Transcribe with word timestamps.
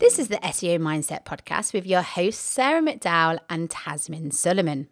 This 0.00 0.18
is 0.18 0.28
the 0.28 0.38
SEO 0.38 0.78
Mindset 0.78 1.26
Podcast 1.26 1.74
with 1.74 1.86
your 1.86 2.00
hosts, 2.00 2.40
Sarah 2.40 2.80
McDowell 2.80 3.38
and 3.50 3.68
Tazmin 3.68 4.32
Suleman. 4.32 4.86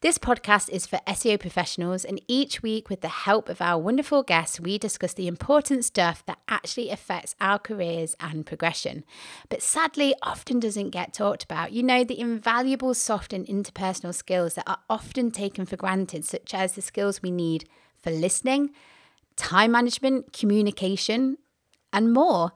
This 0.00 0.16
podcast 0.16 0.70
is 0.70 0.86
for 0.86 1.00
SEO 1.06 1.38
professionals, 1.38 2.02
and 2.02 2.18
each 2.26 2.62
week, 2.62 2.88
with 2.88 3.02
the 3.02 3.08
help 3.08 3.50
of 3.50 3.60
our 3.60 3.78
wonderful 3.78 4.22
guests, 4.22 4.58
we 4.58 4.78
discuss 4.78 5.12
the 5.12 5.28
important 5.28 5.84
stuff 5.84 6.24
that 6.24 6.38
actually 6.48 6.88
affects 6.88 7.34
our 7.42 7.58
careers 7.58 8.16
and 8.20 8.46
progression, 8.46 9.04
but 9.50 9.60
sadly 9.60 10.14
often 10.22 10.58
doesn't 10.58 10.90
get 10.90 11.12
talked 11.12 11.44
about. 11.44 11.72
You 11.72 11.82
know, 11.82 12.02
the 12.02 12.18
invaluable 12.18 12.94
soft 12.94 13.34
and 13.34 13.46
interpersonal 13.46 14.14
skills 14.14 14.54
that 14.54 14.66
are 14.66 14.80
often 14.88 15.30
taken 15.30 15.66
for 15.66 15.76
granted, 15.76 16.24
such 16.24 16.54
as 16.54 16.72
the 16.72 16.80
skills 16.80 17.20
we 17.20 17.30
need 17.30 17.68
for 18.00 18.10
listening, 18.10 18.70
time 19.36 19.72
management, 19.72 20.32
communication, 20.32 21.36
and 21.92 22.14
more. 22.14 22.52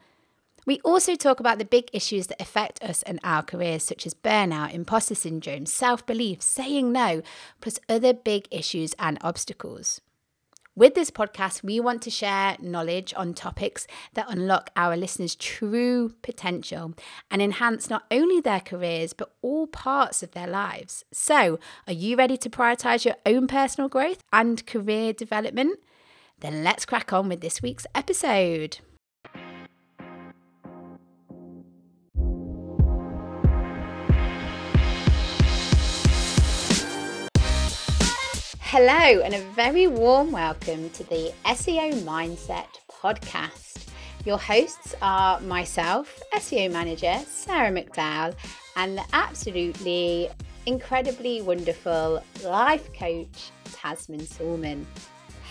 We 0.66 0.80
also 0.80 1.14
talk 1.14 1.38
about 1.38 1.58
the 1.58 1.64
big 1.64 1.88
issues 1.92 2.26
that 2.26 2.42
affect 2.42 2.82
us 2.82 3.04
and 3.04 3.20
our 3.22 3.44
careers, 3.44 3.84
such 3.84 4.04
as 4.04 4.14
burnout, 4.14 4.74
imposter 4.74 5.14
syndrome, 5.14 5.64
self 5.64 6.04
belief, 6.04 6.42
saying 6.42 6.90
no, 6.90 7.22
plus 7.60 7.78
other 7.88 8.12
big 8.12 8.48
issues 8.50 8.92
and 8.98 9.16
obstacles. 9.20 10.00
With 10.74 10.94
this 10.94 11.12
podcast, 11.12 11.62
we 11.62 11.78
want 11.78 12.02
to 12.02 12.10
share 12.10 12.56
knowledge 12.60 13.14
on 13.16 13.32
topics 13.32 13.86
that 14.14 14.26
unlock 14.28 14.70
our 14.76 14.96
listeners' 14.96 15.36
true 15.36 16.12
potential 16.20 16.94
and 17.30 17.40
enhance 17.40 17.88
not 17.88 18.02
only 18.10 18.40
their 18.40 18.60
careers, 18.60 19.12
but 19.12 19.32
all 19.42 19.68
parts 19.68 20.24
of 20.24 20.32
their 20.32 20.48
lives. 20.48 21.04
So, 21.12 21.60
are 21.86 21.92
you 21.92 22.16
ready 22.16 22.36
to 22.38 22.50
prioritize 22.50 23.04
your 23.04 23.16
own 23.24 23.46
personal 23.46 23.88
growth 23.88 24.20
and 24.32 24.66
career 24.66 25.12
development? 25.12 25.78
Then 26.40 26.64
let's 26.64 26.84
crack 26.84 27.12
on 27.12 27.28
with 27.28 27.40
this 27.40 27.62
week's 27.62 27.86
episode. 27.94 28.80
Hello, 38.78 39.22
and 39.22 39.32
a 39.32 39.40
very 39.54 39.86
warm 39.86 40.32
welcome 40.32 40.90
to 40.90 41.04
the 41.04 41.32
SEO 41.46 41.94
Mindset 42.02 42.66
podcast. 42.92 43.86
Your 44.26 44.36
hosts 44.36 44.94
are 45.00 45.40
myself, 45.40 46.20
SEO 46.34 46.70
manager 46.70 47.18
Sarah 47.26 47.70
McDowell, 47.70 48.34
and 48.76 48.98
the 48.98 49.04
absolutely 49.14 50.28
incredibly 50.66 51.40
wonderful 51.40 52.22
life 52.44 52.92
coach 52.92 53.50
Tazmin 53.64 54.28
Suleman. 54.28 54.84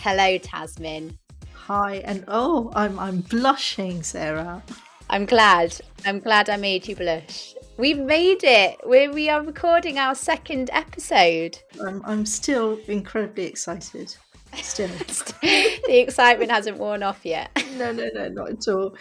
Hello, 0.02 0.38
Tazmin. 0.38 1.18
Hi, 1.52 1.96
and 2.04 2.24
oh, 2.28 2.70
I'm 2.76 2.96
I'm 2.96 3.22
blushing, 3.22 4.04
Sarah. 4.04 4.62
I'm 5.10 5.26
glad. 5.26 5.76
I'm 6.04 6.20
glad 6.20 6.48
I 6.48 6.58
made 6.58 6.86
you 6.86 6.94
blush. 6.94 7.55
We've 7.78 7.98
made 7.98 8.42
it. 8.42 8.80
We 8.86 9.08
we 9.08 9.28
are 9.28 9.42
recording 9.42 9.98
our 9.98 10.14
second 10.14 10.70
episode. 10.72 11.58
I'm 11.86 12.00
I'm 12.06 12.24
still 12.24 12.78
incredibly 12.88 13.44
excited. 13.44 14.16
Still, 14.54 14.88
the 15.42 16.00
excitement 16.00 16.50
hasn't 16.50 16.78
worn 16.78 17.02
off 17.02 17.20
yet. 17.22 17.50
no, 17.76 17.92
no, 17.92 18.08
no, 18.14 18.28
not 18.28 18.50
at 18.50 18.68
all. 18.68 18.96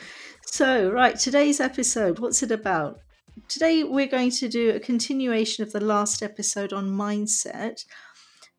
So, 0.46 0.92
right, 0.92 1.18
today's 1.18 1.62
episode. 1.62 2.20
What's 2.20 2.44
it 2.44 2.52
about? 2.52 3.00
Today 3.48 3.86
we're 3.86 4.08
going 4.08 4.32
to 4.32 4.50
do 4.50 4.72
a 4.72 4.80
continuation 4.82 5.64
of 5.64 5.72
the 5.72 5.80
last 5.80 6.22
episode 6.22 6.74
on 6.74 6.90
mindset. 6.90 7.86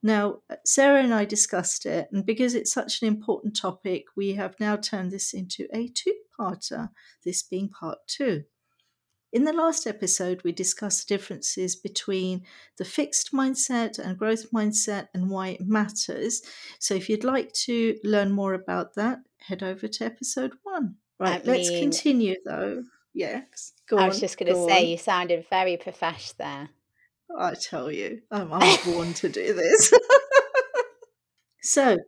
Now, 0.02 0.38
Sarah 0.64 1.02
and 1.02 1.12
I 1.12 1.26
discussed 1.26 1.84
it, 1.84 2.08
and 2.10 2.24
because 2.24 2.54
it's 2.54 2.72
such 2.72 3.02
an 3.02 3.08
important 3.08 3.54
topic, 3.54 4.04
we 4.16 4.32
have 4.34 4.58
now 4.58 4.76
turned 4.76 5.10
this 5.10 5.34
into 5.34 5.66
a 5.74 5.88
two 5.88 6.14
parter, 6.40 6.88
this 7.22 7.42
being 7.42 7.68
part 7.68 7.98
two. 8.06 8.44
In 9.36 9.44
the 9.44 9.52
last 9.52 9.86
episode, 9.86 10.40
we 10.44 10.52
discussed 10.52 11.06
the 11.06 11.14
differences 11.14 11.76
between 11.76 12.46
the 12.78 12.86
fixed 12.86 13.32
mindset 13.34 13.98
and 13.98 14.16
growth 14.16 14.50
mindset 14.50 15.08
and 15.12 15.28
why 15.28 15.48
it 15.48 15.60
matters. 15.60 16.40
So, 16.78 16.94
if 16.94 17.10
you'd 17.10 17.22
like 17.22 17.52
to 17.66 17.98
learn 18.02 18.32
more 18.32 18.54
about 18.54 18.94
that, 18.94 19.18
head 19.46 19.62
over 19.62 19.88
to 19.88 20.04
episode 20.06 20.52
one. 20.62 20.94
Right, 21.20 21.42
I 21.46 21.50
let's 21.50 21.68
continue 21.68 22.36
though. 22.46 22.84
Yes, 23.12 23.74
go 23.86 23.98
I 23.98 24.04
on, 24.04 24.08
was 24.08 24.20
just 24.20 24.38
going 24.38 24.54
to 24.54 24.64
say, 24.66 24.84
on. 24.84 24.88
you 24.88 24.96
sounded 24.96 25.44
very 25.50 25.76
profesh 25.76 26.32
there. 26.38 26.70
I 27.38 27.52
tell 27.56 27.92
you, 27.92 28.22
I'm, 28.30 28.50
I'm 28.50 28.78
born 28.86 29.12
to 29.12 29.28
do 29.28 29.52
this. 29.52 29.92
so, 31.62 31.98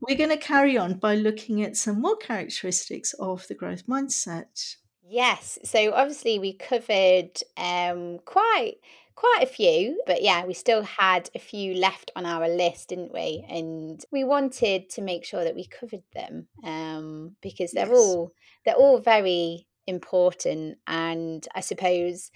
we're 0.00 0.16
going 0.16 0.30
to 0.30 0.36
carry 0.36 0.78
on 0.78 1.00
by 1.00 1.16
looking 1.16 1.64
at 1.64 1.76
some 1.76 2.00
more 2.00 2.16
characteristics 2.16 3.12
of 3.14 3.48
the 3.48 3.54
growth 3.56 3.88
mindset. 3.88 4.76
Yes. 5.08 5.58
So 5.64 5.92
obviously 5.92 6.38
we 6.38 6.52
covered 6.52 7.30
um 7.56 8.18
quite 8.24 8.74
quite 9.14 9.40
a 9.42 9.46
few, 9.46 10.02
but 10.06 10.22
yeah, 10.22 10.44
we 10.44 10.52
still 10.52 10.82
had 10.82 11.30
a 11.34 11.38
few 11.38 11.74
left 11.74 12.10
on 12.16 12.26
our 12.26 12.48
list, 12.48 12.90
didn't 12.90 13.14
we? 13.14 13.46
And 13.48 14.04
we 14.12 14.24
wanted 14.24 14.90
to 14.90 15.00
make 15.00 15.24
sure 15.24 15.44
that 15.44 15.54
we 15.54 15.66
covered 15.66 16.02
them 16.14 16.48
um 16.64 17.36
because 17.40 17.72
they're 17.72 17.86
yes. 17.86 17.96
all 17.96 18.32
they're 18.64 18.74
all 18.74 18.98
very 18.98 19.66
important 19.86 20.78
and 20.86 21.46
I 21.54 21.60
suppose 21.60 22.30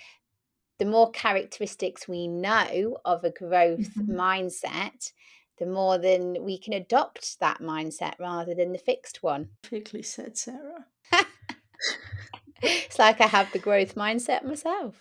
the 0.78 0.86
more 0.86 1.10
characteristics 1.10 2.08
we 2.08 2.26
know 2.26 2.96
of 3.04 3.22
a 3.22 3.30
growth 3.30 3.94
mm-hmm. 3.94 4.18
mindset, 4.18 5.12
the 5.58 5.66
more 5.66 5.98
then 5.98 6.38
we 6.40 6.58
can 6.58 6.72
adopt 6.72 7.38
that 7.40 7.60
mindset 7.60 8.14
rather 8.18 8.54
than 8.54 8.72
the 8.72 8.78
fixed 8.78 9.22
one. 9.22 9.50
Perfectly 9.62 10.02
said, 10.02 10.38
Sarah. 10.38 10.86
it's 12.62 12.98
like 12.98 13.20
I 13.20 13.26
have 13.26 13.52
the 13.52 13.58
growth 13.58 13.94
mindset 13.94 14.44
myself. 14.44 14.96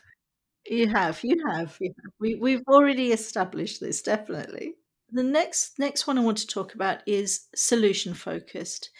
You 0.66 0.90
have, 0.90 1.20
you 1.24 1.38
have, 1.50 1.78
you 1.80 1.94
have. 2.03 2.14
We, 2.20 2.36
we've 2.36 2.64
already 2.68 3.12
established 3.12 3.80
this, 3.80 4.02
definitely. 4.02 4.75
The 5.12 5.24
next 5.24 5.80
next 5.80 6.06
one 6.06 6.18
I 6.18 6.22
want 6.22 6.38
to 6.40 6.48
talk 6.48 6.75
about 6.75 7.00
is 7.08 7.48
solution 7.56 8.14
focused. 8.14 8.92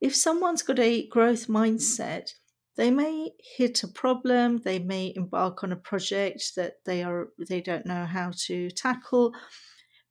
If 0.00 0.14
someone's 0.14 0.62
got 0.62 0.78
a 0.78 1.08
growth 1.08 1.48
mindset, 1.48 2.30
they 2.76 2.90
may 2.90 3.30
hit 3.56 3.82
a 3.82 3.88
problem, 3.88 4.58
they 4.58 4.78
may 4.78 5.12
embark 5.16 5.64
on 5.64 5.72
a 5.72 5.76
project 5.76 6.54
that 6.56 6.74
they 6.84 7.02
are 7.02 7.28
they 7.48 7.60
don't 7.60 7.86
know 7.86 8.04
how 8.04 8.30
to 8.46 8.70
tackle. 8.70 9.32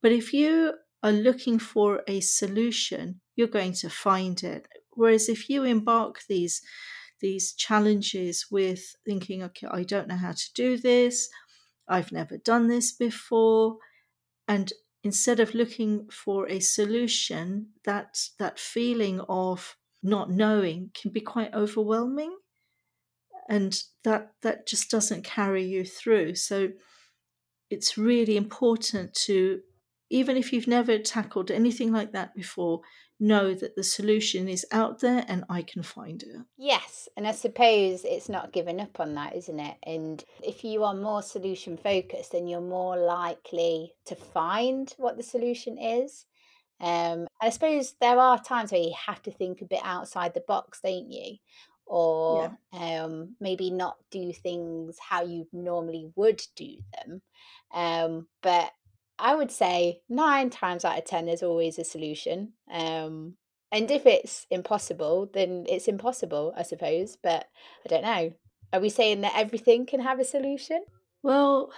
But 0.02 0.12
if 0.12 0.34
you 0.34 0.74
are 1.02 1.12
looking 1.12 1.60
for 1.60 2.02
a 2.08 2.20
solution, 2.20 3.22
you're 3.36 3.48
going 3.48 3.74
to 3.74 3.90
find 3.90 4.42
it. 4.44 4.68
Whereas 4.92 5.30
if 5.30 5.50
you 5.50 5.64
embark 5.64 6.22
these 6.28 6.62
these 7.24 7.54
challenges 7.54 8.48
with 8.52 8.96
thinking, 9.06 9.42
okay, 9.42 9.68
I 9.72 9.84
don't 9.84 10.10
know 10.10 10.18
how 10.18 10.34
to 10.34 10.54
do 10.54 10.78
this, 10.78 11.30
I've 11.88 12.12
never 12.12 12.38
done 12.38 12.68
this 12.68 12.92
before. 12.92 13.78
And 14.48 14.72
instead 15.04 15.40
of 15.40 15.56
looking 15.56 16.08
for 16.12 16.48
a 16.50 16.60
solution, 16.60 17.70
that 17.86 18.20
that 18.40 18.60
feeling 18.60 19.22
of 19.30 19.78
not 20.04 20.30
knowing 20.30 20.92
can 20.94 21.12
be 21.12 21.22
quite 21.22 21.54
overwhelming. 21.54 22.38
And 23.50 23.82
that 24.04 24.34
that 24.42 24.68
just 24.68 24.92
doesn't 24.92 25.24
carry 25.24 25.64
you 25.64 25.86
through. 25.86 26.36
So 26.36 26.70
it's 27.70 27.98
really 27.98 28.36
important 28.38 29.14
to 29.26 29.62
even 30.10 30.38
if 30.38 30.54
you've 30.54 30.68
never 30.68 31.00
tackled 31.00 31.50
anything 31.50 31.92
like 31.92 32.12
that 32.12 32.36
before, 32.36 32.82
know 33.24 33.54
that 33.54 33.76
the 33.76 33.84
solution 33.84 34.48
is 34.48 34.66
out 34.72 35.00
there 35.00 35.26
and 35.28 35.46
I 35.50 35.62
can 35.62 35.82
find 35.82 36.22
it. 36.22 36.42
Yes, 36.58 37.08
and 37.16 37.28
I 37.28 37.32
suppose 37.32 38.04
it's 38.04 38.30
not 38.30 38.52
giving 38.52 38.80
up 38.80 39.00
on 39.00 39.16
that, 39.16 39.36
isn't 39.36 39.60
it? 39.60 39.78
And 39.84 40.24
if 40.44 40.64
you 40.64 40.84
are 40.84 40.94
more 40.94 41.22
solution 41.22 41.78
focused, 41.78 42.34
then 42.34 42.48
you're 42.48 42.62
more 42.62 42.98
likely 42.98 43.94
to 44.06 44.16
find 44.16 44.94
what 44.98 45.18
the 45.18 45.24
solution 45.24 45.78
is. 45.78 46.26
Um, 46.82 46.90
and 47.20 47.28
I 47.42 47.50
suppose 47.50 47.96
there 48.02 48.20
are 48.20 48.44
times 48.44 48.72
where 48.72 48.82
you 48.82 48.94
have 49.08 49.22
to 49.24 49.32
think 49.32 49.62
a 49.62 49.66
bit 49.66 49.82
outside 49.84 50.34
the 50.34 50.44
box, 50.46 50.82
don't 50.84 51.10
you? 51.10 51.38
Or 51.86 52.58
yeah. 52.74 53.04
um, 53.04 53.36
maybe 53.40 53.70
not 53.72 53.98
do 54.12 54.34
things 54.34 54.98
how 55.00 55.24
you 55.24 55.48
normally 55.54 56.12
would 56.16 56.42
do 56.56 56.78
them. 56.94 57.22
Um, 57.74 58.28
but 58.42 58.72
I 59.20 59.36
would 59.36 59.52
say 59.52 60.02
nine 60.10 60.50
times 60.50 60.86
out 60.86 60.98
of 60.98 61.06
ten, 61.06 61.26
there's 61.26 61.44
always 61.44 61.80
a 61.80 61.84
solution. 61.84 62.54
Um, 62.72 63.36
and 63.72 63.90
if 63.90 64.06
it's 64.06 64.46
impossible, 64.52 65.30
then 65.34 65.66
it's 65.68 65.88
impossible, 65.88 66.54
I 66.56 66.64
suppose. 66.64 67.18
But 67.22 67.46
I 67.86 67.90
don't 67.90 68.04
know. 68.04 68.34
Are 68.72 68.80
we 68.80 68.90
saying 68.90 69.22
that 69.22 69.34
everything 69.36 69.86
can 69.86 70.00
have 70.00 70.20
a 70.20 70.26
solution? 70.26 70.84
Well, 71.22 71.72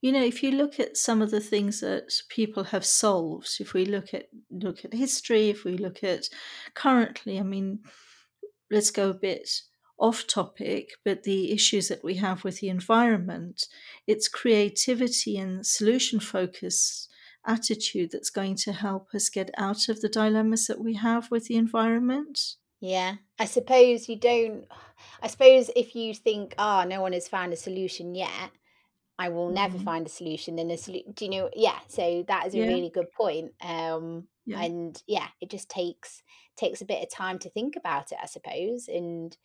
you 0.00 0.12
know, 0.12 0.22
if 0.22 0.42
you 0.42 0.52
look 0.52 0.80
at 0.80 0.96
some 0.96 1.20
of 1.20 1.30
the 1.30 1.40
things 1.40 1.80
that 1.80 2.10
people 2.30 2.64
have 2.64 2.84
solved, 2.84 3.56
if 3.60 3.74
we 3.74 3.84
look 3.84 4.14
at 4.14 4.26
look 4.50 4.84
at 4.84 4.94
history, 4.94 5.50
if 5.50 5.64
we 5.64 5.76
look 5.76 6.02
at 6.02 6.28
currently, 6.74 7.38
I 7.38 7.42
mean, 7.42 7.80
let's 8.70 8.90
go 8.90 9.10
a 9.10 9.14
bit 9.14 9.48
off 10.00 10.26
topic, 10.26 10.92
but 11.04 11.24
the 11.24 11.52
issues 11.52 11.88
that 11.88 12.04
we 12.04 12.16
have 12.16 12.44
with 12.44 12.60
the 12.60 12.68
environment, 12.70 13.68
it's 14.06 14.28
creativity 14.28 15.38
and 15.38 15.66
solution 15.66 16.20
focus 16.20 17.08
attitude 17.46 18.10
that's 18.12 18.30
going 18.30 18.56
to 18.56 18.72
help 18.72 19.14
us 19.14 19.28
get 19.30 19.50
out 19.58 19.88
of 19.90 20.00
the 20.02 20.08
dilemmas 20.08 20.66
that 20.68 20.80
we 20.80 20.94
have 20.94 21.30
with 21.30 21.46
the 21.46 21.56
environment. 21.56 22.56
Yeah. 22.80 23.16
I 23.38 23.44
suppose 23.44 24.08
you 24.08 24.16
don't 24.16 24.66
I 25.22 25.28
suppose 25.28 25.70
if 25.76 25.94
you 25.94 26.14
think, 26.14 26.54
"Oh, 26.58 26.84
no 26.84 27.00
one 27.02 27.12
has 27.12 27.28
found 27.28 27.52
a 27.52 27.56
solution 27.56 28.14
yet, 28.14 28.52
I 29.18 29.28
will 29.30 29.50
never 29.50 29.78
Mhm. 29.78 29.80
find 29.80 30.06
a 30.06 30.10
solution," 30.10 30.56
then 30.56 30.70
a 30.70 30.74
solu 30.76 31.14
do 31.14 31.26
you 31.26 31.30
know 31.32 31.50
Yeah, 31.56 31.80
so 31.88 32.24
that 32.28 32.46
is 32.48 32.54
a 32.56 32.62
Yeah. 32.62 32.66
really 32.66 32.90
good 32.90 33.10
point, 33.12 33.54
um, 33.62 34.28
Yeah. 34.46 34.64
and 34.64 35.02
yeah, 35.08 35.28
it 35.40 35.50
just 35.50 35.70
takes 35.70 36.22
takes 36.56 36.82
a 36.82 36.86
bit 36.86 37.02
of 37.02 37.10
time 37.10 37.38
to 37.40 37.50
think 37.50 37.76
about 37.76 38.12
it, 38.12 38.18
I 38.22 38.26
suppose, 38.26 38.88
and 38.88 39.36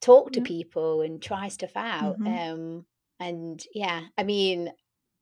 talk 0.00 0.32
to 0.32 0.40
people 0.40 1.02
and 1.02 1.22
try 1.22 1.48
stuff 1.48 1.76
out, 1.76 2.18
Mhm. 2.20 2.52
um, 2.52 2.86
and 3.18 3.62
yeah, 3.74 4.02
I 4.16 4.22
mean, 4.24 4.72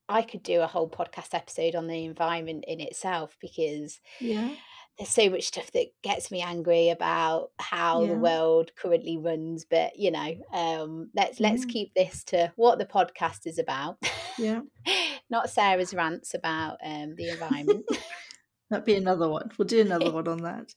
I 0.08 0.22
could 0.22 0.42
do 0.42 0.60
a 0.62 0.66
whole 0.66 0.88
podcast 0.88 1.34
episode 1.34 1.74
on 1.74 1.86
the 1.86 2.04
environment 2.04 2.64
in 2.66 2.80
itself 2.80 3.36
because 3.40 4.00
Yeah. 4.20 4.54
there's 4.96 5.10
so 5.10 5.28
much 5.28 5.44
stuff 5.44 5.70
that 5.72 5.88
gets 6.02 6.30
me 6.30 6.40
angry 6.40 6.88
about 6.88 7.50
how 7.58 8.00
the 8.06 8.14
world 8.22 8.74
currently 8.74 9.16
runs, 9.18 9.64
but, 9.64 9.96
you 9.96 10.10
know, 10.10 10.36
um, 10.52 11.10
let's 11.14 11.40
let's 11.40 11.64
keep 11.66 11.92
this 11.94 12.24
to 12.24 12.52
what 12.56 12.78
the 12.78 12.86
podcast 12.86 13.46
is 13.46 13.58
about, 13.58 13.98
Yeah. 14.38 14.62
not 15.30 15.50
Sarah's 15.50 15.92
rants 15.92 16.32
about, 16.34 16.78
um, 16.82 17.14
the 17.16 17.28
environment. 17.30 17.84
That'd 18.70 18.84
be 18.84 18.96
another 18.96 19.28
one. 19.28 19.50
We'll 19.56 19.66
do 19.66 19.80
another 19.80 20.10
one 20.10 20.28
on 20.28 20.42
that. 20.42 20.74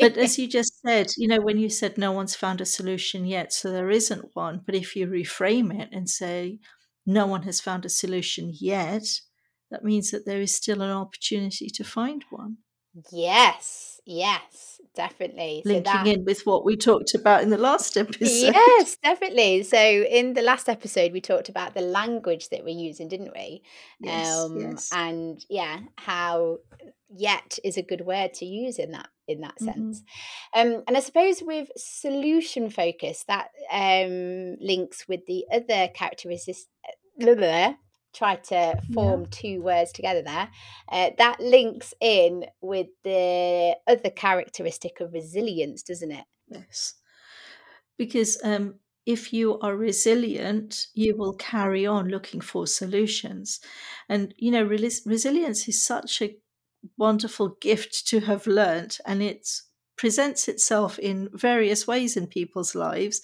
But 0.00 0.16
as 0.16 0.38
you 0.38 0.48
just 0.48 0.80
said, 0.86 1.08
you 1.16 1.28
know, 1.28 1.40
when 1.40 1.58
you 1.58 1.68
said 1.68 1.96
no 1.96 2.10
one's 2.10 2.34
found 2.34 2.60
a 2.60 2.66
solution 2.66 3.24
yet, 3.24 3.52
so 3.52 3.70
there 3.70 3.90
isn't 3.90 4.34
one, 4.34 4.62
but 4.66 4.74
if 4.74 4.96
you 4.96 5.06
reframe 5.06 5.78
it 5.80 5.90
and 5.92 6.08
say 6.08 6.58
no 7.06 7.26
one 7.26 7.44
has 7.44 7.60
found 7.60 7.84
a 7.84 7.88
solution 7.88 8.52
yet, 8.52 9.04
that 9.70 9.84
means 9.84 10.10
that 10.10 10.26
there 10.26 10.40
is 10.40 10.54
still 10.54 10.82
an 10.82 10.90
opportunity 10.90 11.68
to 11.70 11.84
find 11.84 12.24
one. 12.30 12.58
Yes, 13.12 14.00
yes, 14.04 14.79
definitely, 14.94 15.62
so 15.64 15.70
Linking 15.72 15.92
that 15.92 16.06
in 16.06 16.24
with 16.24 16.42
what 16.46 16.64
we 16.64 16.76
talked 16.76 17.14
about 17.14 17.42
in 17.42 17.50
the 17.50 17.58
last 17.58 17.96
episode. 17.96 18.54
Yes, 18.54 18.96
definitely. 19.02 19.62
So 19.62 19.78
in 19.78 20.34
the 20.34 20.42
last 20.42 20.68
episode, 20.68 21.12
we 21.12 21.20
talked 21.20 21.48
about 21.48 21.74
the 21.74 21.80
language 21.80 22.48
that 22.50 22.64
we're 22.64 22.70
using, 22.76 23.08
didn't 23.08 23.32
we? 23.34 23.62
Yes, 24.00 24.38
Um, 24.38 24.58
yes. 24.58 24.90
and 24.92 25.44
yeah, 25.48 25.80
how 25.96 26.58
yet 27.08 27.58
is 27.64 27.76
a 27.76 27.82
good 27.82 28.02
word 28.02 28.34
to 28.34 28.44
use 28.44 28.78
in 28.78 28.92
that 28.92 29.08
in 29.26 29.40
that 29.42 29.58
sense. 29.60 30.02
Mhm. 30.56 30.76
Um, 30.76 30.82
and 30.88 30.96
I 30.96 31.00
suppose 31.00 31.40
with 31.42 31.70
solution 31.76 32.68
focus, 32.68 33.24
that 33.28 33.50
um, 33.70 34.56
links 34.60 35.06
with 35.08 35.26
the 35.26 35.44
other 35.52 35.88
characteristics. 35.94 36.66
Tried 38.12 38.44
to 38.44 38.54
Yeah. 38.54 38.80
form 38.92 39.26
two 39.26 39.62
words 39.62 39.92
together 39.92 40.22
there. 40.22 40.50
Uh, 40.90 41.10
that 41.18 41.40
links 41.40 41.94
in 42.00 42.46
with 42.60 42.88
the 43.04 43.76
other 43.86 44.10
characteristic 44.10 45.00
of 45.00 45.12
resilience, 45.12 45.82
doesn't 45.82 46.10
it? 46.10 46.24
Yes. 46.48 46.94
Because 47.96 48.38
um, 48.42 48.80
if 49.06 49.32
you 49.32 49.58
are 49.60 49.76
resilient, 49.76 50.86
you 50.94 51.16
will 51.16 51.34
carry 51.34 51.86
on 51.86 52.08
looking 52.08 52.40
for 52.40 52.66
solutions. 52.66 53.60
And, 54.08 54.34
you 54.38 54.50
know, 54.50 54.66
relis- 54.66 55.06
resilience 55.06 55.68
is 55.68 55.84
such 55.84 56.22
a 56.22 56.36
wonderful 56.96 57.56
gift 57.60 58.06
to 58.08 58.20
have 58.20 58.46
learnt, 58.46 59.00
and 59.06 59.22
it 59.22 59.48
presents 59.96 60.48
itself 60.48 60.98
in 60.98 61.28
various 61.32 61.86
ways 61.86 62.16
in 62.16 62.26
people's 62.26 62.74
lives. 62.74 63.20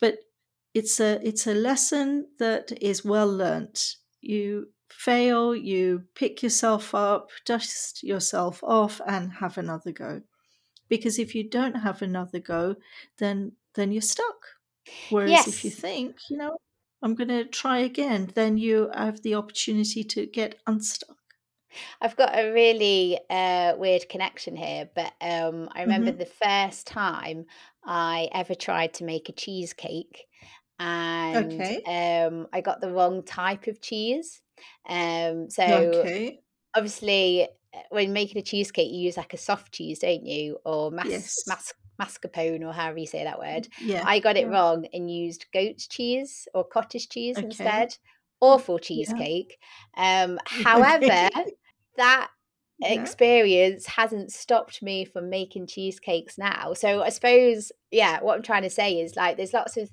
But 0.00 0.18
it's 0.78 1.00
a 1.00 1.10
it's 1.26 1.46
a 1.46 1.54
lesson 1.54 2.08
that 2.38 2.72
is 2.82 3.04
well 3.04 3.30
learnt. 3.44 3.96
You 4.20 4.72
fail, 4.90 5.54
you 5.56 6.08
pick 6.14 6.42
yourself 6.42 6.94
up, 6.94 7.30
dust 7.44 8.02
yourself 8.02 8.62
off, 8.64 9.00
and 9.06 9.32
have 9.42 9.58
another 9.58 9.92
go. 9.92 10.22
Because 10.88 11.18
if 11.18 11.34
you 11.36 11.44
don't 11.48 11.76
have 11.86 12.02
another 12.02 12.40
go, 12.40 12.76
then 13.18 13.56
then 13.74 13.92
you're 13.92 14.02
stuck. 14.16 14.40
Whereas 15.08 15.46
if 15.48 15.64
you 15.64 15.70
think, 15.70 16.30
you 16.30 16.36
know, 16.38 16.58
I'm 17.02 17.14
going 17.16 17.28
to 17.28 17.44
try 17.46 17.78
again, 17.80 18.32
then 18.34 18.58
you 18.58 18.90
have 18.94 19.22
the 19.22 19.34
opportunity 19.36 20.04
to 20.04 20.26
get 20.26 20.60
unstuck. 20.66 21.18
I've 22.00 22.16
got 22.16 22.38
a 22.38 22.52
really 22.52 23.18
uh, 23.30 23.76
weird 23.76 24.08
connection 24.08 24.56
here, 24.56 24.90
but 24.94 25.14
um, 25.20 25.68
I 25.72 25.82
remember 25.82 26.10
hmm 26.10 26.16
the 26.16 26.26
first 26.26 26.86
time 26.86 27.46
I 27.84 28.28
ever 28.32 28.54
tried 28.54 28.94
to 28.94 29.04
make 29.04 29.28
a 29.28 29.32
cheesecake, 29.32 30.26
and 30.78 31.52
Okay. 31.52 31.82
um, 31.86 32.48
I 32.52 32.60
got 32.60 32.80
the 32.80 32.90
wrong 32.92 33.22
type 33.24 33.66
of 33.66 33.80
cheese. 33.80 34.42
Um, 34.88 35.50
so 35.50 35.64
Okay. 36.00 36.40
obviously, 36.74 37.48
uh, 37.74 37.82
when 37.90 38.12
making 38.12 38.38
a 38.38 38.42
cheesecake, 38.42 38.90
you 38.92 39.00
use 39.00 39.16
like 39.16 39.34
a 39.34 39.38
soft 39.38 39.72
cheese, 39.72 40.00
don't 40.00 40.26
you, 40.26 40.58
or 40.64 40.90
mas- 40.90 41.06
Yes. 41.10 41.44
mas- 41.46 41.74
mascarpone, 42.00 42.62
or 42.66 42.72
however 42.72 42.98
you 42.98 43.06
say 43.06 43.24
that 43.24 43.38
word. 43.38 43.68
Yeah. 43.78 44.02
I 44.04 44.18
got 44.20 44.36
it 44.36 44.46
Yeah. 44.46 44.52
wrong 44.52 44.86
and 44.92 45.10
used 45.10 45.46
goat's 45.52 45.86
cheese 45.88 46.46
or 46.54 46.64
cottage 46.64 47.08
cheese 47.08 47.36
Okay. 47.38 47.46
instead. 47.46 47.96
Awful 48.40 48.78
Yeah. 48.78 48.80
cheesecake. 48.86 49.58
Um, 49.96 50.38
however, 50.46 51.28
that 51.96 52.30
Yeah. 52.78 52.92
experience 52.92 53.86
hasn't 53.86 54.30
stopped 54.32 54.82
me 54.82 55.06
from 55.06 55.30
making 55.30 55.66
cheesecakes 55.66 56.36
now. 56.36 56.74
So 56.74 57.02
I 57.02 57.08
suppose, 57.08 57.72
yeah, 57.90 58.20
what 58.20 58.36
I'm 58.36 58.42
trying 58.42 58.64
to 58.64 58.70
say 58.70 59.00
is 59.00 59.16
like 59.16 59.38
there's 59.38 59.54
lots 59.54 59.78
of 59.78 59.90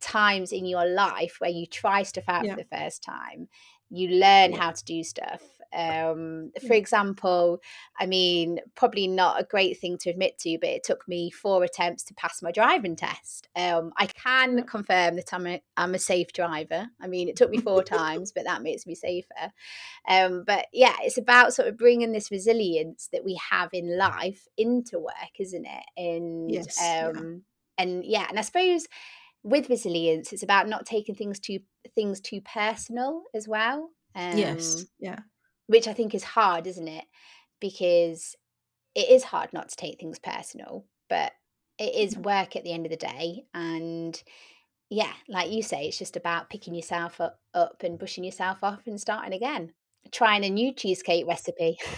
times 0.00 0.52
in 0.52 0.64
your 0.66 0.86
life 0.86 1.36
where 1.38 1.50
you 1.50 1.66
try 1.66 2.02
stuff 2.02 2.24
out 2.28 2.44
Yeah. 2.44 2.54
for 2.54 2.62
the 2.62 2.76
first 2.76 3.02
time, 3.02 3.48
you 3.88 4.08
learn 4.08 4.52
Yeah. 4.52 4.58
how 4.60 4.70
to 4.72 4.84
do 4.84 5.02
stuff. 5.04 5.42
Um, 5.72 6.52
for 6.66 6.72
example, 6.74 7.60
I 7.98 8.06
mean, 8.06 8.60
probably 8.76 9.06
not 9.08 9.40
a 9.40 9.44
great 9.44 9.78
thing 9.78 9.98
to 9.98 10.10
admit 10.10 10.38
to, 10.38 10.56
but 10.58 10.70
it 10.70 10.84
took 10.84 11.06
me 11.06 11.30
four 11.30 11.62
attempts 11.64 12.02
to 12.04 12.14
pass 12.14 12.40
my 12.42 12.50
driving 12.50 12.96
test. 12.96 13.48
Um, 13.54 13.92
I 13.96 14.06
can 14.06 14.62
confirm 14.64 15.16
that 15.16 15.34
I'm 15.34 15.46
a, 15.46 15.62
I'm 15.76 15.94
a 15.94 15.98
safe 15.98 16.32
driver. 16.32 16.88
I 17.00 17.06
mean, 17.08 17.28
it 17.28 17.36
took 17.36 17.50
me 17.50 17.58
four 17.58 17.82
times, 17.84 18.32
but 18.32 18.44
that 18.44 18.62
makes 18.62 18.86
me 18.86 18.94
safer. 18.94 19.52
Um, 20.08 20.44
but 20.46 20.66
yeah, 20.72 20.96
it's 21.02 21.18
about 21.18 21.52
sort 21.52 21.68
of 21.68 21.76
bringing 21.76 22.12
this 22.12 22.30
resilience 22.30 23.08
that 23.12 23.24
we 23.24 23.38
have 23.50 23.70
in 23.72 23.98
life 23.98 24.46
into 24.56 24.98
work, 24.98 25.32
isn't 25.38 25.66
it? 25.66 25.84
And 25.96 26.50
Yes. 26.52 26.78
Yeah. 26.80 27.08
um, 27.08 27.42
and 27.76 28.04
yeah, 28.04 28.26
and 28.28 28.38
I 28.38 28.42
suppose 28.42 28.86
with 29.46 29.70
resilience, 29.70 30.32
it's 30.32 30.42
about 30.42 30.68
not 30.68 30.86
taking 30.86 31.14
things 31.14 31.38
too 31.40 31.60
things 31.94 32.20
too 32.20 32.40
personal 32.42 33.22
as 33.34 33.46
well. 33.46 33.90
Yes. 34.30 34.74
Um, 34.80 34.88
Yeah. 34.98 35.20
which 35.68 35.88
I 35.88 35.94
think 35.94 36.14
is 36.14 36.24
hard, 36.24 36.66
isn't 36.66 36.88
it? 36.88 37.04
Because 37.60 38.36
it 38.94 39.08
is 39.10 39.24
hard 39.24 39.52
not 39.52 39.70
to 39.70 39.76
take 39.76 40.00
things 40.00 40.18
personal, 40.18 40.86
but 41.08 41.32
it 41.78 41.94
is 41.94 42.18
work 42.18 42.56
at 42.56 42.64
the 42.64 42.72
end 42.72 42.86
of 42.86 42.90
the 42.90 42.96
day. 42.98 43.46
And 43.54 44.22
yeah, 44.90 45.12
like 45.28 45.50
you 45.52 45.62
say, 45.62 45.86
it's 45.88 45.98
just 45.98 46.16
about 46.16 46.50
picking 46.50 46.74
yourself 46.74 47.20
up, 47.20 47.40
up 47.54 47.82
and 47.82 47.98
brushing 47.98 48.24
yourself 48.24 48.64
off 48.64 48.86
and 48.86 49.00
starting 49.00 49.34
again. 49.34 49.74
Trying 50.12 50.44
a 50.44 50.50
new 50.50 50.74
cheesecake 50.74 51.26
recipe. 51.26 51.78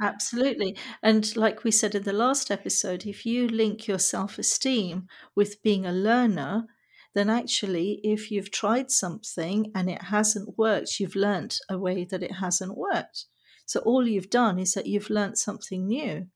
Absolutely. 0.00 0.76
And 1.02 1.36
like 1.36 1.64
we 1.64 1.70
said 1.70 1.94
in 1.94 2.04
the 2.04 2.12
last 2.12 2.50
episode, 2.50 3.04
if 3.04 3.26
you 3.26 3.48
link 3.48 3.86
your 3.88 3.98
self 3.98 4.38
esteem 4.38 5.08
with 5.34 5.62
being 5.62 5.84
a 5.84 5.92
learner, 5.92 6.66
then 7.14 7.30
actually, 7.30 8.00
if 8.04 8.30
you've 8.30 8.50
tried 8.50 8.90
something 8.90 9.72
and 9.74 9.90
it 9.90 10.02
hasn't 10.02 10.56
worked, 10.56 11.00
you've 11.00 11.16
learnt 11.16 11.58
a 11.68 11.78
way 11.78 12.04
that 12.04 12.22
it 12.22 12.32
hasn't 12.32 12.76
worked. 12.76 13.24
So 13.66 13.80
all 13.80 14.06
you've 14.06 14.30
done 14.30 14.58
is 14.58 14.74
that 14.74 14.86
you've 14.86 15.10
learnt 15.10 15.36
something 15.38 15.86
new. 15.86 16.26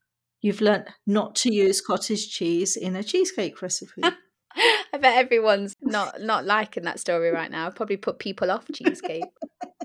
You've 0.41 0.61
learnt 0.61 0.89
not 1.07 1.37
to 1.37 1.55
use 1.55 1.81
cottage 1.81 2.31
cheese 2.31 2.77
in 2.77 2.97
a 2.97 3.05
cheesecake 3.05 3.63
recipe. 3.63 4.03
I 4.93 4.99
bet 4.99 5.17
everyone's 5.17 5.75
not 5.81 6.21
not 6.21 6.45
liking 6.45 6.83
that 6.83 7.01
story 7.01 7.31
right 7.31 7.51
now. 7.51 7.67
I've 7.67 7.77
probably 7.77 7.97
put 7.97 8.19
people 8.19 8.51
off 8.51 8.67
cheesecake. 8.75 9.25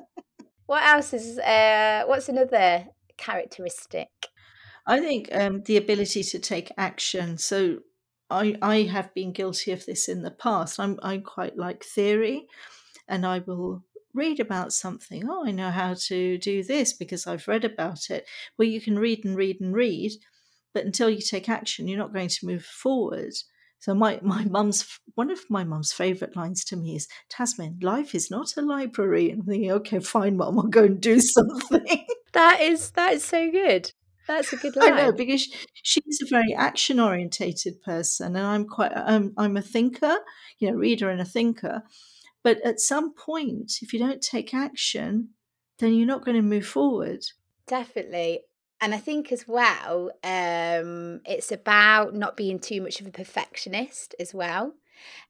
what 0.66 0.84
else 0.84 1.14
is 1.14 1.38
uh 1.40 2.04
what's 2.08 2.28
another 2.28 2.88
characteristic? 3.18 4.10
I 4.86 5.00
think 5.00 5.30
um, 5.34 5.64
the 5.64 5.78
ability 5.78 6.24
to 6.24 6.40
take 6.40 6.72
action. 6.78 7.38
So 7.38 7.80
I 8.30 8.56
I 8.62 8.84
have 8.84 9.14
been 9.14 9.34
guilty 9.34 9.72
of 9.72 9.86
this 9.86 10.08
in 10.08 10.22
the 10.22 10.32
past. 10.32 10.80
I'm 10.80 11.00
I 11.04 11.18
quite 11.18 11.58
like 11.58 11.84
theory, 11.84 12.48
and 13.08 13.26
I 13.26 13.40
will 13.40 13.84
read 14.14 14.40
about 14.40 14.74
something. 14.74 15.30
Oh, 15.30 15.46
I 15.46 15.52
know 15.52 15.70
how 15.70 15.94
to 16.08 16.38
do 16.38 16.64
this 16.64 16.94
because 16.94 17.28
I've 17.28 17.48
read 17.48 17.66
about 17.66 18.10
it. 18.10 18.26
Well, 18.58 18.68
you 18.68 18.82
can 18.82 18.98
read 18.98 19.24
and 19.26 19.36
read 19.36 19.62
and 19.62 19.74
read, 19.74 20.14
but 20.74 20.86
until 20.86 21.10
you 21.10 21.22
take 21.22 21.50
action, 21.50 21.88
you're 21.88 22.00
not 22.00 22.14
going 22.14 22.30
to 22.30 22.46
move 22.46 22.66
forward. 22.66 23.34
So 23.80 23.94
my 23.94 24.20
my 24.24 24.46
mum's 24.46 25.00
one 25.16 25.30
of 25.30 25.40
my 25.50 25.64
mum's 25.64 25.92
favourite 25.92 26.36
lines 26.36 26.64
to 26.66 26.76
me 26.76 26.96
is 26.96 27.08
Tazmin, 27.30 27.84
life 27.84 28.16
is 28.16 28.32
not 28.32 28.58
a 28.58 28.62
library. 28.62 29.32
And 29.32 29.42
I'm 29.42 29.48
thinking, 29.48 29.72
okay, 29.72 30.00
fine, 30.00 30.38
mum, 30.38 30.60
I'll 30.60 30.68
go 30.68 30.84
and 30.84 31.02
do 31.02 31.20
something. 31.20 32.06
That 32.34 32.62
is 32.62 32.92
that 32.92 33.14
is 33.14 33.24
so 33.24 33.50
good. 33.52 33.92
That's 34.28 34.52
a 34.52 34.58
good 34.58 34.78
I 34.78 34.90
know 34.90 35.06
line. 35.08 35.16
because 35.16 35.48
she's 35.74 36.20
a 36.22 36.30
very 36.30 36.54
action 36.54 37.00
orientated 37.00 37.82
person, 37.82 38.36
and 38.36 38.46
I'm 38.46 38.66
quite 38.66 38.92
um, 38.94 39.34
I'm 39.38 39.56
a 39.56 39.62
thinker, 39.62 40.18
you 40.60 40.70
know, 40.70 40.78
reader 40.78 41.10
and 41.10 41.22
a 41.22 41.26
thinker. 41.26 41.84
But 42.44 42.62
at 42.66 42.80
some 42.80 43.14
point, 43.14 43.80
if 43.82 43.94
you 43.94 44.00
don't 44.00 44.22
take 44.22 44.54
action, 44.54 45.30
then 45.80 45.94
you're 45.94 46.08
not 46.08 46.26
going 46.26 46.36
to 46.36 46.42
move 46.42 46.66
forward. 46.66 47.26
Definitely. 47.68 48.42
And 48.82 48.94
I 48.94 48.98
think 48.98 49.32
as 49.32 49.48
well, 49.48 50.12
um, 50.24 51.22
it's 51.26 51.52
about 51.52 52.14
not 52.14 52.38
being 52.38 52.60
too 52.60 52.82
much 52.82 53.02
of 53.02 53.08
a 53.08 53.12
perfectionist 53.12 54.16
as 54.20 54.34
well. 54.34 54.76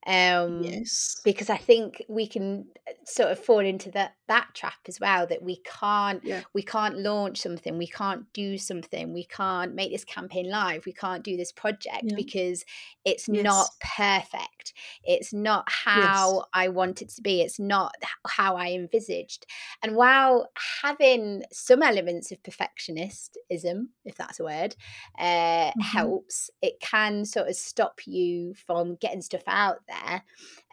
Um, 0.08 0.88
Yes. 0.88 1.16
because 1.24 1.50
I 1.50 1.58
think 1.58 2.04
we 2.10 2.28
can 2.28 2.68
uh, 2.88 2.94
sort 3.06 3.32
of 3.32 3.40
fall 3.40 3.62
into 3.62 3.92
that 3.92 4.17
that 4.28 4.50
trap 4.54 4.80
as 4.88 5.00
well 5.00 5.28
that 5.28 5.42
we 5.44 5.58
can't 5.64 6.22
Yeah. 6.22 6.44
we 6.54 6.62
can't 6.64 6.98
launch 7.00 7.40
something, 7.42 7.78
we 7.78 7.88
can't 7.88 8.32
do 8.34 8.58
something, 8.58 9.14
we 9.14 9.26
can't 9.26 9.74
make 9.76 9.92
this 9.92 10.06
campaign 10.06 10.50
live, 10.50 10.86
we 10.86 10.94
can't 10.94 11.24
do 11.24 11.38
this 11.38 11.52
project 11.52 12.14
Yeah. 12.14 12.18
because 12.18 12.64
it's 13.06 13.28
Yes. 13.28 13.70
not 13.70 13.72
perfect. 13.80 14.74
It's 15.04 15.34
not 15.34 15.70
Yes. 15.94 16.34
how 16.34 16.46
I 16.54 16.68
want 16.70 17.02
it 17.02 17.10
to 17.10 17.22
be. 17.22 17.42
It's 17.42 17.60
not 17.60 17.96
how 18.28 18.56
I 18.58 18.72
envisaged. 18.72 19.46
And 19.82 19.96
while 19.96 20.50
having 20.82 21.44
some 21.52 21.82
elements 21.84 22.32
of 22.32 22.42
perfectionistism, 22.44 23.88
if 24.06 24.16
that's 24.16 24.40
a 24.40 24.44
word, 24.44 24.76
uh, 25.18 25.72
Mhm. 25.76 26.18
helps, 26.20 26.50
it 26.62 26.80
can 26.82 27.26
sort 27.26 27.48
of 27.48 27.56
stop 27.56 28.06
you 28.06 28.54
from 28.56 28.96
getting 28.96 29.22
stuff 29.22 29.44
out 29.48 29.80
there. 29.88 30.24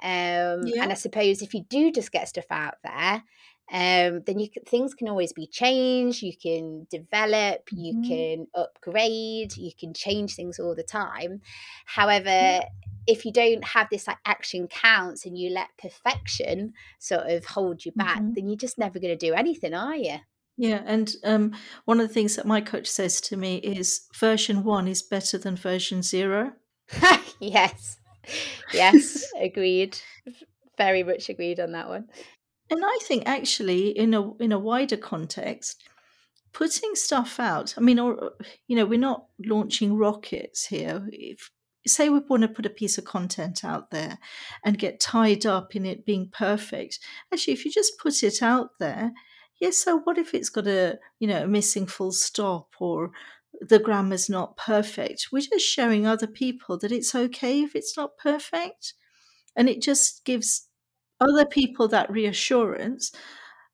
Um, 0.03 0.73
Yeah. 0.75 0.81
and 0.81 0.91
I 0.91 0.95
suppose 0.95 1.43
if 1.43 1.55
you 1.55 1.65
do 1.69 1.91
just 1.93 2.13
get 2.13 2.29
stuff 2.29 2.47
out 2.51 2.77
there, 2.83 3.23
um, 3.73 4.23
then 4.27 4.39
you 4.39 4.51
can, 4.51 4.65
things 4.65 4.95
can 4.95 5.09
always 5.09 5.33
be 5.33 5.47
changed. 5.47 6.23
You 6.23 6.37
can 6.37 6.87
develop, 6.91 7.69
you 7.73 7.95
Mhm. 7.95 8.09
can 8.09 8.47
upgrade, 8.55 9.57
you 9.57 9.73
can 9.79 9.95
change 9.95 10.35
things 10.35 10.59
all 10.59 10.75
the 10.75 10.83
time. 10.83 11.41
However, 11.87 12.29
Yeah. 12.29 12.69
if 13.07 13.25
you 13.25 13.33
don't 13.33 13.65
have 13.65 13.89
this 13.91 14.07
like 14.07 14.19
action 14.25 14.69
counts 14.69 15.27
and 15.27 15.37
you 15.39 15.51
let 15.51 15.69
perfection 15.79 16.75
sort 16.99 17.27
of 17.31 17.45
hold 17.47 17.85
you 17.85 17.93
back, 17.93 18.21
Mhm. 18.21 18.35
then 18.35 18.49
you're 18.49 18.57
just 18.57 18.79
never 18.79 18.99
going 18.99 19.17
to 19.17 19.27
do 19.27 19.35
anything, 19.35 19.75
are 19.75 19.97
you? 19.97 20.19
Yeah, 20.57 20.83
and 20.87 21.15
um, 21.25 21.57
one 21.85 22.01
of 22.01 22.07
the 22.07 22.15
things 22.15 22.37
that 22.37 22.47
my 22.47 22.61
coach 22.61 22.87
says 22.87 23.21
to 23.23 23.37
me 23.37 23.57
is 23.57 24.07
version 24.15 24.63
one 24.63 24.87
is 24.87 25.03
better 25.03 25.37
than 25.37 25.57
version 25.57 26.03
zero. 26.03 26.53
yes. 27.41 27.99
Yes, 28.73 29.25
agreed. 29.41 29.99
Very 30.79 31.03
much 31.03 31.29
agreed 31.29 31.61
on 31.61 31.73
that 31.73 31.89
one. 31.89 32.09
And 32.71 32.81
I 32.85 32.99
think 33.03 33.25
actually, 33.27 33.89
in 33.91 34.15
a 34.15 34.35
in 34.37 34.53
a 34.53 34.59
wider 34.59 34.97
context, 34.97 35.83
putting 36.55 36.95
stuff 36.95 37.39
out. 37.39 37.75
I 37.77 37.83
mean, 37.83 37.99
or 37.99 38.33
you 38.67 38.77
know, 38.77 38.87
we're 38.87 38.99
not 38.99 39.27
launching 39.45 39.99
rockets 39.99 40.67
here. 40.67 41.07
If 41.13 41.51
say 41.87 42.09
we 42.09 42.21
want 42.21 42.43
to 42.43 42.49
put 42.49 42.65
a 42.65 42.71
piece 42.71 42.97
of 42.97 43.05
content 43.05 43.63
out 43.63 43.91
there 43.91 44.19
and 44.65 44.79
get 44.79 45.01
tied 45.01 45.45
up 45.45 45.77
in 45.77 45.85
it 45.85 46.07
being 46.07 46.31
perfect, 46.33 46.99
actually, 47.33 47.53
if 47.53 47.67
you 47.67 47.71
just 47.71 47.99
put 47.99 48.23
it 48.23 48.43
out 48.43 48.71
there, 48.81 49.13
yes. 49.61 49.77
so 49.77 49.99
what 49.99 50.17
if 50.17 50.33
it's 50.33 50.49
got 50.49 50.67
a 50.67 50.99
you 51.19 51.29
know 51.29 51.45
a 51.45 51.49
missing 51.49 51.87
full 51.87 52.13
stop 52.13 52.69
or 52.81 53.11
the 53.61 53.79
grammar's 53.79 54.31
not 54.31 54.57
perfect? 54.57 55.29
We're 55.31 55.43
just 55.43 55.67
showing 55.67 56.07
other 56.07 56.29
people 56.29 56.79
that 56.79 56.93
it's 56.93 57.15
okay 57.15 57.61
if 57.63 57.75
it's 57.75 57.97
not 57.97 58.17
perfect, 58.17 58.95
and 59.55 59.69
it 59.69 59.83
just 59.83 60.25
gives 60.25 60.69
other 61.25 61.47
people 61.47 61.89
that 61.89 62.11
reassurance. 62.11 63.13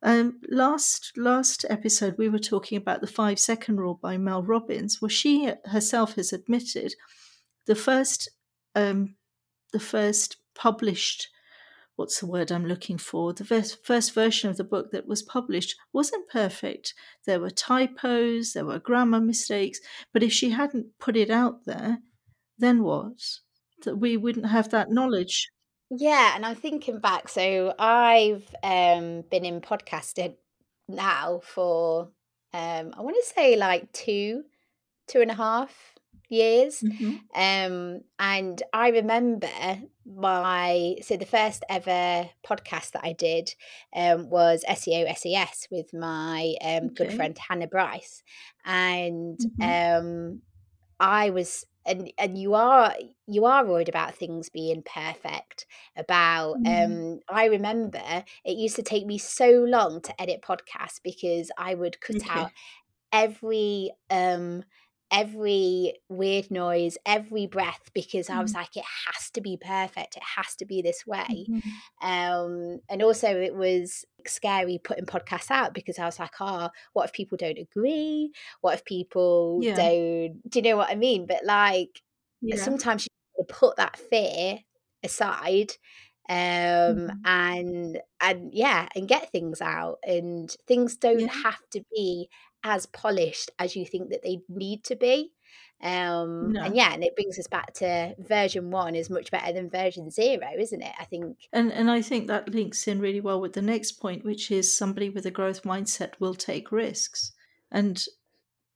Um, 0.02 0.40
last 0.48 1.12
last 1.16 1.66
episode, 1.68 2.16
we 2.16 2.28
were 2.28 2.38
talking 2.38 2.78
about 2.78 3.00
the 3.00 3.06
five 3.06 3.38
second 3.38 3.78
rule 3.78 3.98
by 4.00 4.16
Mel 4.16 4.42
Robbins. 4.42 5.00
Well, 5.00 5.10
she 5.10 5.52
herself 5.66 6.14
has 6.14 6.32
admitted 6.32 6.94
the 7.66 7.74
first 7.74 8.30
um, 8.74 9.16
the 9.72 9.80
first 9.80 10.36
published 10.54 11.28
what's 12.00 12.20
the 12.20 12.26
word 12.26 12.50
I'm 12.50 12.64
looking 12.64 12.96
for? 12.96 13.34
The 13.34 13.44
first, 13.44 13.84
first 13.84 14.14
version 14.14 14.48
of 14.48 14.56
the 14.56 14.64
book 14.64 14.90
that 14.90 15.06
was 15.06 15.22
published 15.22 15.76
wasn't 15.92 16.30
perfect. 16.30 16.94
There 17.26 17.38
were 17.38 17.50
typos, 17.50 18.54
there 18.54 18.64
were 18.64 18.78
grammar 18.78 19.20
mistakes, 19.20 19.80
but 20.10 20.22
if 20.22 20.32
she 20.32 20.48
hadn't 20.48 20.98
put 20.98 21.14
it 21.14 21.28
out 21.28 21.66
there, 21.66 21.98
then 22.56 22.82
what? 22.82 23.20
That 23.84 23.96
we 23.96 24.16
wouldn't 24.16 24.46
have 24.46 24.70
that 24.70 24.90
knowledge. 24.90 25.50
Yeah, 25.90 26.32
and 26.34 26.46
I'm 26.46 26.56
thinking 26.56 26.98
back. 27.00 27.28
So 27.28 27.74
I've 27.78 28.54
um, 28.62 29.22
been 29.30 29.44
in 29.44 29.60
podcasting 29.60 30.36
now 30.88 31.40
for 31.44 32.10
um, 32.52 32.94
I 32.96 33.00
want 33.02 33.16
to 33.16 33.32
say 33.34 33.56
like 33.56 33.92
two, 33.92 34.44
two 35.08 35.20
and 35.20 35.30
a 35.30 35.34
half 35.34 35.94
years. 36.28 36.84
hmm 36.84 37.22
Um, 37.34 38.02
and 38.18 38.62
I 38.72 38.88
remember 38.90 39.48
my 40.06 40.96
so 41.02 41.16
the 41.16 41.26
first 41.26 41.64
ever 41.68 42.28
podcast 42.46 42.92
that 42.92 43.02
I 43.04 43.12
did 43.12 43.54
um, 43.94 44.28
was 44.30 44.64
SEO 44.66 45.06
SAS 45.06 45.68
with 45.70 45.92
my 45.94 46.54
um, 46.62 46.88
good 46.88 47.12
friend 47.12 47.36
Hannah 47.38 47.68
Bryce, 47.68 48.22
and 48.64 49.38
hmm 49.38 49.60
um, 49.60 50.42
I 51.00 51.30
was 51.30 51.64
and 51.90 52.12
and 52.18 52.38
you 52.38 52.54
are 52.54 52.94
you 53.26 53.46
are 53.46 53.66
worried 53.66 53.88
about 53.90 54.14
things 54.14 54.48
being 54.50 54.82
perfect 54.82 55.66
about 55.96 56.56
Mm. 56.56 56.64
um 56.66 57.20
I 57.28 57.46
remember 57.46 58.24
it 58.44 58.56
used 58.56 58.76
to 58.76 58.82
take 58.82 59.06
me 59.06 59.18
so 59.18 59.50
long 59.50 60.00
to 60.02 60.22
edit 60.22 60.42
podcasts 60.42 61.00
because 61.02 61.50
I 61.58 61.74
would 61.74 62.00
cut 62.00 62.22
out 62.28 62.52
every 63.12 63.92
um 64.10 64.64
every 65.10 65.94
weird 66.08 66.50
noise 66.50 66.96
every 67.06 67.46
breath 67.46 67.90
because 67.94 68.30
I 68.30 68.40
was 68.40 68.52
Mm. 68.52 68.54
like 68.54 68.76
it 68.76 68.84
has 69.08 69.30
to 69.32 69.40
be 69.40 69.56
perfect 69.56 70.16
it 70.16 70.22
has 70.36 70.54
to 70.56 70.66
be 70.66 70.82
this 70.82 71.06
way 71.06 71.48
Mhm. 71.48 71.80
um 72.02 72.80
and 72.88 73.02
also 73.02 73.28
it 73.28 73.54
was 73.54 74.04
scary 74.26 74.78
putting 74.82 75.06
podcasts 75.06 75.50
out 75.50 75.74
because 75.74 75.98
I 75.98 76.06
was 76.06 76.18
like 76.18 76.34
oh 76.40 76.70
what 76.92 77.06
if 77.06 77.12
people 77.12 77.36
don't 77.38 77.58
agree 77.58 78.32
what 78.60 78.74
if 78.74 78.84
people 78.84 79.66
Yeah. 79.66 79.74
don't 79.74 80.40
do 80.48 80.58
you 80.58 80.62
know 80.62 80.76
what 80.76 80.90
I 80.90 80.94
mean 80.94 81.26
but 81.26 81.44
like 81.44 82.02
Yeah. 82.40 82.56
sometimes 82.56 83.06
you 83.38 83.44
put 83.48 83.76
that 83.76 83.98
fear 83.98 84.58
aside 85.02 85.72
um 86.28 87.10
Mhm. 87.10 87.24
and 87.24 88.00
and 88.20 88.52
yeah 88.54 88.88
and 88.94 89.08
get 89.08 89.32
things 89.32 89.60
out 89.60 89.98
and 90.06 90.54
things 90.66 90.96
don't 90.96 91.26
Yeah. 91.26 91.42
have 91.42 91.58
to 91.72 91.82
be 91.94 92.28
as 92.64 92.86
polished 92.86 93.50
as 93.58 93.76
you 93.76 93.84
think 93.86 94.10
that 94.10 94.22
they 94.22 94.40
need 94.48 94.84
to 94.84 94.96
be 94.96 95.32
um 95.82 96.54
and 96.56 96.76
yeah 96.76 96.92
and 96.92 97.02
it 97.02 97.16
brings 97.16 97.38
us 97.38 97.46
back 97.46 97.72
to 97.72 98.14
version 98.18 98.70
one 98.70 98.94
is 98.94 99.08
much 99.08 99.30
better 99.30 99.50
than 99.52 99.70
version 99.70 100.10
zero 100.10 100.46
isn't 100.58 100.82
it 100.82 100.92
i 101.00 101.04
think 101.04 101.38
And 101.52 101.72
and 101.72 101.90
I 101.90 102.02
think 102.02 102.26
that 102.26 102.50
links 102.54 102.86
in 102.86 103.00
really 103.00 103.20
well 103.20 103.40
with 103.40 103.54
the 103.54 103.62
next 103.62 103.92
point, 103.92 104.24
which 104.24 104.50
is 104.50 104.76
somebody 104.76 105.08
with 105.10 105.26
a 105.26 105.30
growth 105.30 105.62
mindset 105.62 106.12
will 106.20 106.34
take 106.34 106.70
risks. 106.70 107.32
And 107.70 108.04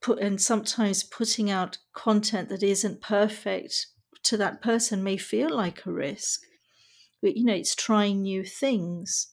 put 0.00 0.19
and 0.19 0.41
sometimes 0.41 1.03
putting 1.03 1.50
out 1.50 1.79
content 1.95 2.49
that 2.49 2.62
isn't 2.62 3.00
perfect 3.00 3.87
to 4.23 4.37
that 4.37 4.61
person 4.61 5.03
may 5.03 5.17
feel 5.17 5.50
like 5.50 5.87
a 5.87 5.93
risk. 5.93 6.43
But 7.23 7.37
you 7.37 7.45
know, 7.45 7.55
it's 7.55 7.75
trying 7.75 8.23
new 8.23 8.45
things. 8.45 9.29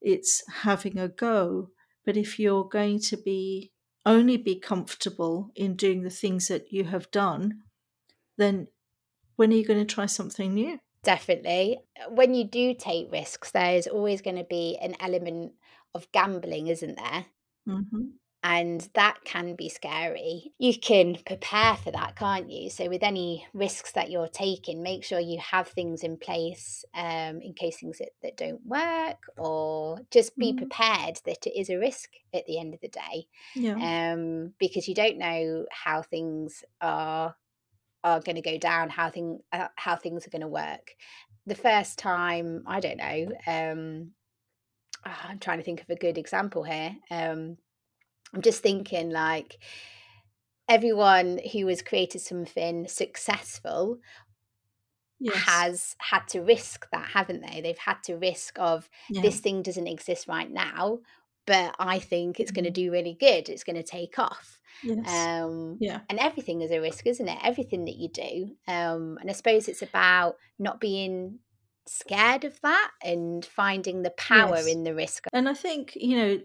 It's 0.00 0.42
having 0.62 0.98
a 0.98 1.08
go. 1.08 1.70
But 2.04 2.16
if 2.16 2.38
you're 2.38 2.64
going 2.64 3.00
to 3.00 3.16
be 3.16 3.72
only 4.08 4.36
be 4.36 4.58
comfortable 4.58 5.50
in 5.54 5.76
doing 5.76 6.02
the 6.02 6.10
things 6.10 6.48
that 6.48 6.72
you 6.72 6.84
have 6.84 7.10
done, 7.10 7.62
then 8.38 8.68
when 9.36 9.52
are 9.52 9.56
you 9.56 9.66
going 9.66 9.86
to 9.86 9.94
try 9.94 10.06
something 10.06 10.54
new? 10.54 10.80
definitely. 11.04 11.78
When 12.10 12.34
you 12.34 12.44
do 12.44 12.74
take 12.74 13.10
risks 13.12 13.50
there's 13.50 13.86
always 13.86 14.20
going 14.20 14.36
to 14.36 14.44
be 14.44 14.78
an 14.80 14.94
element 15.00 15.52
of 15.94 16.10
gambling 16.12 16.66
isn't 16.68 16.96
there? 16.96 17.26
Hmm 17.66 18.18
and 18.42 18.88
that 18.94 19.18
can 19.24 19.56
be 19.56 19.68
scary. 19.68 20.52
You 20.58 20.78
can 20.78 21.16
prepare 21.26 21.76
for 21.76 21.90
that, 21.90 22.16
can't 22.16 22.50
you? 22.50 22.70
So, 22.70 22.88
with 22.88 23.02
any 23.02 23.46
risks 23.52 23.92
that 23.92 24.10
you're 24.10 24.28
taking, 24.28 24.82
make 24.82 25.04
sure 25.04 25.18
you 25.18 25.38
have 25.40 25.68
things 25.68 26.02
in 26.04 26.18
place 26.18 26.84
um, 26.94 27.40
in 27.42 27.54
case 27.54 27.80
things 27.80 27.98
that, 27.98 28.10
that 28.22 28.36
don't 28.36 28.64
work, 28.64 29.24
or 29.36 30.00
just 30.12 30.38
be 30.38 30.52
Mhm. 30.52 30.54
prepared 30.54 31.20
that 31.26 31.46
it 31.46 31.58
is 31.58 31.68
a 31.68 31.78
risk 31.78 32.10
at 32.32 32.46
the 32.46 32.58
end 32.60 32.74
of 32.74 32.80
the 32.80 32.88
day, 32.88 33.26
Yeah. 33.54 33.80
um, 33.80 34.54
because 34.58 34.86
you 34.88 34.94
don't 34.94 35.18
know 35.18 35.66
how 35.72 36.02
things 36.02 36.64
are 36.80 37.36
are 38.04 38.20
going 38.20 38.36
to 38.36 38.42
go 38.42 38.58
down, 38.58 38.90
how 38.90 39.10
thing 39.10 39.40
uh, 39.52 39.68
how 39.76 39.96
things 39.96 40.26
are 40.26 40.30
going 40.30 40.42
to 40.42 40.48
work. 40.48 40.94
The 41.46 41.54
first 41.54 41.98
time, 41.98 42.64
I 42.66 42.80
don't 42.80 42.98
know. 42.98 43.32
Um, 43.46 44.12
ah, 45.04 45.26
I'm 45.28 45.38
trying 45.38 45.58
to 45.58 45.64
think 45.64 45.82
of 45.82 45.90
a 45.90 45.96
good 45.96 46.18
example 46.18 46.62
here. 46.64 46.96
I'm 48.34 48.42
just 48.42 48.62
thinking 48.62 49.10
like 49.10 49.58
everyone 50.68 51.40
who 51.52 51.66
has 51.68 51.82
created 51.82 52.20
something 52.20 52.86
successful 52.88 53.98
Yes. 55.20 55.36
has 55.46 55.96
had 55.98 56.28
to 56.28 56.40
risk 56.42 56.86
that, 56.92 57.08
haven't 57.08 57.40
they? 57.40 57.60
They've 57.60 57.76
had 57.76 58.04
to 58.04 58.14
risk 58.16 58.56
of 58.56 58.88
Yeah. 59.10 59.22
this 59.22 59.40
thing 59.40 59.62
doesn't 59.62 59.88
exist 59.88 60.28
right 60.28 60.48
now, 60.48 61.00
but 61.44 61.74
I 61.80 61.98
think 61.98 62.38
it's 62.38 62.52
going 62.52 62.66
to 62.66 62.70
do 62.70 62.92
really 62.92 63.14
good. 63.18 63.48
It's 63.48 63.64
going 63.64 63.74
to 63.74 63.82
take 63.82 64.16
off. 64.20 64.60
Yes. 64.84 65.08
Um, 65.12 65.76
yeah. 65.80 66.02
and 66.08 66.20
everything 66.20 66.60
is 66.62 66.70
a 66.70 66.80
risk, 66.80 67.04
isn't 67.08 67.26
it? 67.28 67.38
Everything 67.42 67.84
that 67.86 67.96
you 67.96 68.08
do. 68.10 68.56
Um, 68.72 69.18
and 69.20 69.28
I 69.28 69.32
suppose 69.32 69.66
it's 69.66 69.82
about 69.82 70.36
not 70.56 70.78
being 70.78 71.40
scared 71.88 72.44
of 72.44 72.60
that 72.60 72.90
and 73.02 73.44
finding 73.44 74.02
the 74.02 74.10
power 74.10 74.54
Yes. 74.54 74.66
in 74.68 74.84
the 74.84 74.94
risk. 74.94 75.24
And 75.32 75.48
I 75.48 75.54
think, 75.54 75.96
you 75.96 76.16
know, 76.16 76.38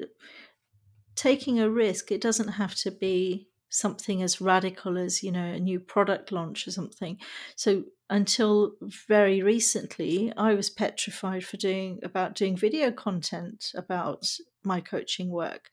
taking 1.16 1.60
a 1.60 1.70
risk, 1.70 2.12
it 2.12 2.22
doesn't 2.22 2.50
have 2.50 2.76
to 2.76 2.92
be 2.92 3.48
something 3.70 4.22
as 4.22 4.40
radical 4.40 5.00
as 5.00 5.24
you 5.24 5.32
know 5.32 5.46
a 5.46 5.60
new 5.60 5.80
product 5.80 6.32
launch 6.32 6.68
or 6.68 6.72
something 6.72 7.18
so 7.56 7.84
until 8.08 8.74
very 9.08 9.42
recently 9.42 10.32
i 10.38 10.54
was 10.54 10.70
petrified 10.70 11.44
for 11.44 11.58
doing 11.58 12.00
about 12.04 12.36
doing 12.36 12.56
video 12.56 12.92
content 12.92 13.72
about 13.76 14.38
my 14.64 14.80
coaching 14.80 15.32
work 15.32 15.72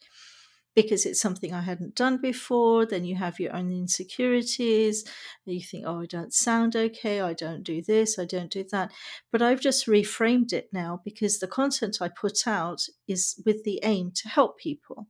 because 0.75 1.05
it's 1.05 1.21
something 1.21 1.53
I 1.53 1.63
hadn't 1.63 1.95
done 1.95 2.19
before. 2.19 2.87
Then 2.87 3.05
you 3.05 3.17
have 3.17 3.41
your 3.41 3.55
own 3.55 3.71
insecurities. 3.71 5.05
You 5.45 5.61
think, 5.61 5.85
oh, 5.87 6.01
I 6.01 6.07
don't 6.07 6.33
sound 6.33 6.77
okay. 6.77 7.21
I 7.21 7.33
don't 7.33 7.65
do 7.65 7.83
this. 7.83 8.19
I 8.19 8.25
don't 8.25 8.51
do 8.51 8.65
that. 8.71 8.93
But 9.33 9.43
I've 9.43 9.61
just 9.61 9.87
reframed 9.87 10.53
it 10.53 10.69
now 10.73 11.01
because 11.05 11.39
the 11.39 11.49
content 11.49 11.99
I 12.01 12.09
put 12.09 12.47
out 12.47 12.87
is 13.09 13.43
with 13.45 13.65
the 13.65 13.81
aim 13.83 14.13
to 14.17 14.29
help 14.29 14.59
people. 14.59 15.09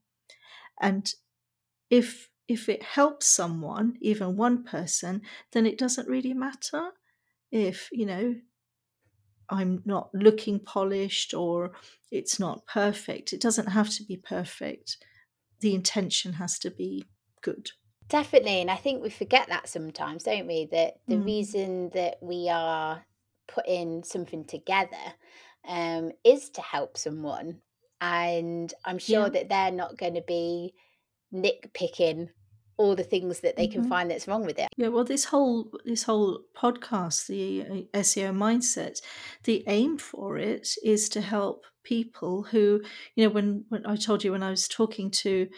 And 0.80 1.12
if 1.90 2.28
if 2.48 2.68
it 2.68 2.82
helps 2.82 3.26
someone, 3.26 3.96
even 4.00 4.36
one 4.36 4.64
person, 4.64 5.22
then 5.52 5.66
it 5.66 5.78
doesn't 5.78 6.08
really 6.08 6.34
matter 6.34 6.90
if, 7.52 7.88
you 7.92 8.06
know, 8.06 8.34
I'm 9.48 9.82
not 9.84 10.10
looking 10.12 10.58
polished 10.58 11.32
or 11.32 11.72
it's 12.10 12.40
not 12.40 12.66
perfect. 12.66 13.32
It 13.32 13.40
doesn't 13.40 13.68
have 13.68 13.88
to 13.90 14.04
be 14.04 14.16
perfect 14.16 14.96
the 15.60 15.74
intention 15.74 16.34
has 16.34 16.58
to 16.60 16.70
be 16.70 17.04
good. 17.42 17.70
Definitely. 18.08 18.60
And 18.60 18.70
I 18.70 18.76
think 18.76 19.02
we 19.02 19.10
forget 19.10 19.48
that 19.48 19.68
sometimes, 19.68 20.24
don't 20.24 20.46
we? 20.46 20.68
That 20.72 20.94
the 21.06 21.16
mm. 21.16 21.24
reason 21.24 21.90
that 21.94 22.16
we 22.20 22.48
are 22.48 23.04
putting 23.46 24.02
something 24.02 24.44
together 24.44 24.96
um, 25.66 26.10
is 26.24 26.50
to 26.50 26.60
help 26.60 26.96
someone. 26.96 27.60
And 28.00 28.72
I'm 28.84 28.98
sure 28.98 29.24
yeah. 29.24 29.28
that 29.30 29.48
they're 29.48 29.70
not 29.70 29.98
going 29.98 30.14
to 30.14 30.24
be 30.26 30.74
nitpicking 31.32 32.28
all 32.80 32.96
the 32.96 33.04
things 33.04 33.40
that 33.40 33.56
they 33.56 33.66
can 33.66 33.82
mm-hmm. 33.82 33.90
find 33.90 34.10
that's 34.10 34.26
wrong 34.26 34.46
with 34.46 34.58
it. 34.58 34.68
Yeah, 34.78 34.88
well, 34.88 35.04
this 35.04 35.26
whole 35.26 35.70
this 35.84 36.04
whole 36.04 36.40
podcast, 36.56 37.26
the 37.26 37.62
uh, 37.62 37.98
SEO 37.98 38.34
mindset, 38.34 39.02
the 39.44 39.62
aim 39.66 39.98
for 39.98 40.38
it 40.38 40.66
is 40.82 41.10
to 41.10 41.20
help 41.20 41.66
people 41.84 42.44
who, 42.44 42.80
you 43.14 43.24
know, 43.24 43.30
when 43.30 43.66
when 43.68 43.84
I 43.84 43.96
told 43.96 44.24
you 44.24 44.32
when 44.32 44.42
I 44.42 44.48
was 44.48 44.66
talking 44.66 45.10
to 45.24 45.48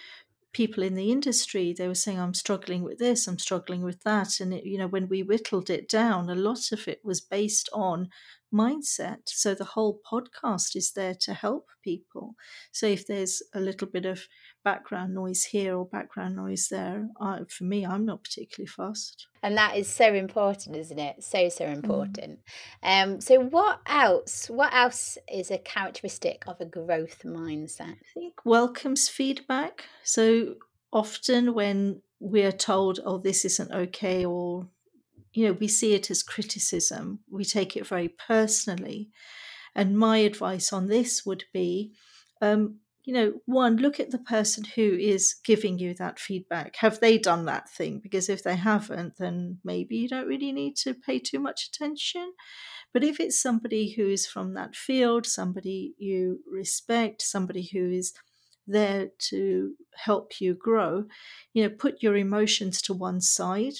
people 0.53 0.83
in 0.83 0.97
the 0.97 1.13
industry, 1.13 1.73
they 1.73 1.87
were 1.87 1.95
saying, 1.95 2.19
"I'm 2.19 2.35
struggling 2.35 2.83
with 2.83 2.99
this, 2.99 3.29
I'm 3.29 3.39
struggling 3.39 3.85
with 3.85 4.03
that," 4.03 4.41
and 4.41 4.53
it, 4.53 4.65
you 4.65 4.77
know, 4.77 4.89
when 4.89 5.09
we 5.09 5.23
whittled 5.23 5.71
it 5.71 5.89
down, 5.89 6.29
a 6.29 6.35
lot 6.35 6.73
of 6.73 6.89
it 6.89 7.03
was 7.05 7.21
based 7.21 7.69
on 7.73 8.09
mindset. 8.53 9.19
So 9.27 9.55
the 9.55 9.65
whole 9.65 10.01
podcast 10.11 10.77
is 10.77 10.93
there 10.93 11.15
to 11.21 11.35
help 11.35 11.69
people. 11.83 12.35
So 12.73 12.87
if 12.87 13.07
there's 13.07 13.43
a 13.55 13.61
little 13.61 13.89
bit 13.89 14.07
of 14.07 14.27
background 14.65 15.15
noise 15.15 15.45
here 15.45 15.77
or 15.77 15.87
background 15.87 16.37
noise 16.37 16.69
there. 16.71 17.09
I, 17.21 17.41
for 17.49 17.65
me, 17.65 17.85
I'm 17.85 18.05
not 18.05 18.25
particularly 18.25 18.69
fussed. 18.69 19.27
And 19.43 19.57
that 19.57 19.77
is 19.77 19.89
so 19.89 20.13
important, 20.15 20.77
isn't 20.77 20.99
it? 20.99 21.23
So 21.23 21.49
so 21.49 21.65
mm. 21.65 21.75
important. 21.75 22.41
Mm. 22.85 23.03
Um, 23.03 23.21
so 23.21 23.41
what 23.41 23.81
else? 23.87 24.49
What 24.49 24.73
else 24.75 25.19
is 25.33 25.51
a 25.51 25.59
characteristic 25.59 26.45
of 26.47 26.61
a 26.61 26.65
growth 26.65 27.23
mindset? 27.25 27.93
I 27.93 28.13
think 28.15 28.35
welcomes 28.45 29.09
feedback. 29.09 29.85
So 30.05 30.55
often 30.93 31.55
when 31.55 32.03
we're 32.21 32.53
told, 32.53 33.01
"Oh, 33.05 33.19
this 33.19 33.45
isn't 33.45 33.73
okay," 33.73 34.25
or 34.25 34.69
you 35.33 35.47
know, 35.47 35.53
we 35.53 35.69
see 35.69 35.95
it 35.95 36.11
as 36.11 36.23
criticism. 36.23 37.21
We 37.31 37.45
take 37.45 37.77
it 37.77 37.87
very 37.87 38.09
personally. 38.09 39.11
And 39.75 39.99
my 39.99 40.19
advice 40.19 40.73
on 40.73 40.89
this 40.89 41.25
would 41.25 41.45
be 41.53 41.93
um, 42.43 42.81
you 43.05 43.15
know, 43.15 43.33
one, 43.47 43.77
look 43.77 43.99
at 43.99 44.11
the 44.11 44.19
person 44.19 44.65
who 44.65 44.83
is 44.83 45.35
giving 45.45 45.79
you 45.79 45.93
that 45.95 46.21
feedback. 46.21 46.77
Have 46.77 47.01
they 47.01 47.19
done 47.19 47.47
that 47.47 47.69
thing? 47.69 47.99
Because 48.01 48.29
if 48.29 48.45
they 48.45 48.55
haven't, 48.55 49.15
then 49.19 49.59
maybe 49.65 49.97
you 49.97 50.09
don't 50.09 50.29
really 50.29 50.53
need 50.53 50.77
to 50.77 50.95
pay 50.95 51.19
too 51.19 51.41
much 51.41 51.69
attention. 51.69 52.33
But 52.93 53.03
if 53.03 53.19
it's 53.19 53.41
somebody 53.41 53.93
who 53.93 54.09
is 54.09 54.27
from 54.27 54.55
that 54.55 54.77
field, 54.77 55.27
somebody 55.27 55.95
you 55.99 56.41
respect, 56.47 57.23
somebody 57.23 57.69
who 57.73 57.91
is 57.91 58.13
there 58.69 59.09
to 59.31 59.73
help 59.97 60.41
you 60.41 60.55
grow, 60.55 61.07
you 61.53 61.65
know, 61.65 61.75
put 61.75 62.03
your 62.03 62.17
emotions 62.17 62.81
to 62.83 62.95
one 62.95 63.21
side. 63.21 63.75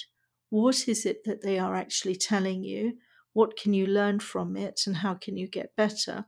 What 0.53 0.87
is 0.87 1.03
it 1.03 1.23
that 1.25 1.41
they 1.41 1.57
are 1.57 1.73
actually 1.73 2.15
telling 2.15 2.63
you? 2.63 2.99
What 3.33 3.57
can 3.57 3.73
you 3.73 3.87
learn 3.87 4.19
from 4.19 4.55
it? 4.55 4.81
And 4.85 4.97
how 4.97 5.15
can 5.15 5.35
you 5.35 5.47
get 5.47 5.75
better? 5.75 6.25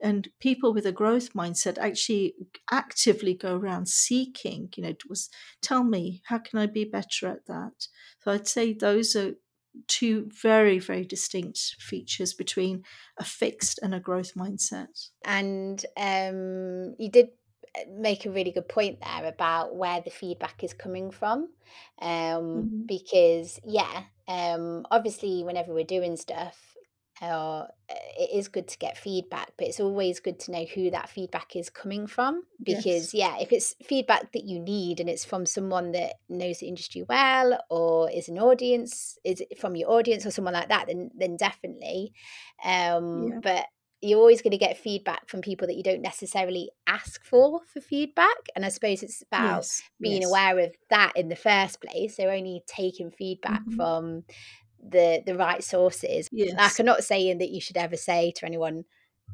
and 0.00 0.28
people 0.40 0.74
with 0.74 0.86
a 0.86 0.92
growth 0.92 1.32
mindset 1.34 1.78
actually 1.78 2.34
actively 2.70 3.32
go 3.32 3.56
around 3.56 3.88
seeking 3.88 4.68
you 4.76 4.82
know 4.82 4.92
was 5.08 5.30
tell 5.62 5.84
me 5.84 6.20
how 6.26 6.36
can 6.36 6.58
i 6.58 6.66
be 6.66 6.84
better 6.84 7.28
at 7.28 7.46
that 7.46 7.86
so 8.20 8.32
i'd 8.32 8.48
say 8.48 8.72
those 8.72 9.14
are 9.14 9.34
two 9.86 10.28
very 10.42 10.80
very 10.80 11.04
distinct 11.04 11.76
features 11.78 12.34
between 12.34 12.82
a 13.18 13.24
fixed 13.24 13.78
and 13.82 13.94
a 13.94 14.00
growth 14.00 14.34
mindset 14.34 15.10
and 15.24 15.86
um, 15.96 16.94
you 16.98 17.08
did 17.08 17.28
make 17.90 18.24
a 18.24 18.30
really 18.30 18.52
good 18.52 18.68
point 18.68 19.00
there 19.00 19.26
about 19.26 19.74
where 19.74 20.00
the 20.00 20.10
feedback 20.10 20.62
is 20.62 20.72
coming 20.72 21.10
from 21.10 21.48
um, 22.00 22.08
mm-hmm. 22.08 22.82
because 22.86 23.60
yeah 23.64 24.04
um, 24.28 24.86
obviously 24.90 25.42
whenever 25.44 25.74
we're 25.74 25.84
doing 25.84 26.16
stuff 26.16 26.74
uh, 27.22 27.66
it 28.18 28.30
is 28.34 28.48
good 28.48 28.66
to 28.68 28.78
get 28.78 28.98
feedback, 28.98 29.52
but 29.56 29.68
it's 29.68 29.80
always 29.80 30.20
good 30.20 30.38
to 30.40 30.50
know 30.50 30.64
who 30.74 30.90
that 30.90 31.08
feedback 31.08 31.54
is 31.54 31.70
coming 31.70 32.06
from. 32.06 32.42
Because, 32.62 33.14
yes. 33.14 33.14
yeah, 33.14 33.36
if 33.40 33.52
it's 33.52 33.74
feedback 33.84 34.32
that 34.32 34.44
you 34.44 34.58
need 34.58 35.00
and 35.00 35.08
it's 35.08 35.24
from 35.24 35.46
someone 35.46 35.92
that 35.92 36.14
knows 36.28 36.58
the 36.58 36.66
industry 36.66 37.04
well 37.08 37.58
or 37.70 38.10
is 38.10 38.28
an 38.28 38.38
audience, 38.38 39.16
is 39.24 39.40
it 39.40 39.58
from 39.58 39.76
your 39.76 39.90
audience 39.90 40.26
or 40.26 40.30
someone 40.30 40.54
like 40.54 40.68
that, 40.68 40.86
then, 40.88 41.10
then 41.16 41.36
definitely. 41.36 42.12
Um, 42.64 43.28
yeah. 43.28 43.38
But 43.42 43.66
you're 44.04 44.18
always 44.18 44.42
going 44.42 44.50
to 44.52 44.58
get 44.58 44.76
feedback 44.76 45.28
from 45.28 45.40
people 45.40 45.66
that 45.66 45.76
you 45.76 45.82
don't 45.82 46.02
necessarily 46.02 46.70
ask 46.86 47.24
for 47.24 47.60
for 47.72 47.80
feedback 47.80 48.36
and 48.54 48.64
i 48.64 48.68
suppose 48.68 49.02
it's 49.02 49.22
about 49.22 49.56
yes, 49.56 49.82
being 50.00 50.22
yes. 50.22 50.30
aware 50.30 50.58
of 50.58 50.74
that 50.90 51.12
in 51.16 51.28
the 51.28 51.36
first 51.36 51.80
place 51.80 52.16
so 52.16 52.28
only 52.28 52.62
taking 52.66 53.10
feedback 53.10 53.62
mm-hmm. 53.62 53.76
from 53.76 54.24
the 54.88 55.22
the 55.26 55.36
right 55.36 55.62
sources. 55.62 56.28
Yes. 56.30 56.54
Like 56.56 56.78
I'm 56.78 56.86
not 56.86 57.04
saying 57.04 57.38
that 57.38 57.50
you 57.50 57.60
should 57.60 57.76
ever 57.76 57.96
say 57.96 58.32
to 58.36 58.46
anyone, 58.46 58.84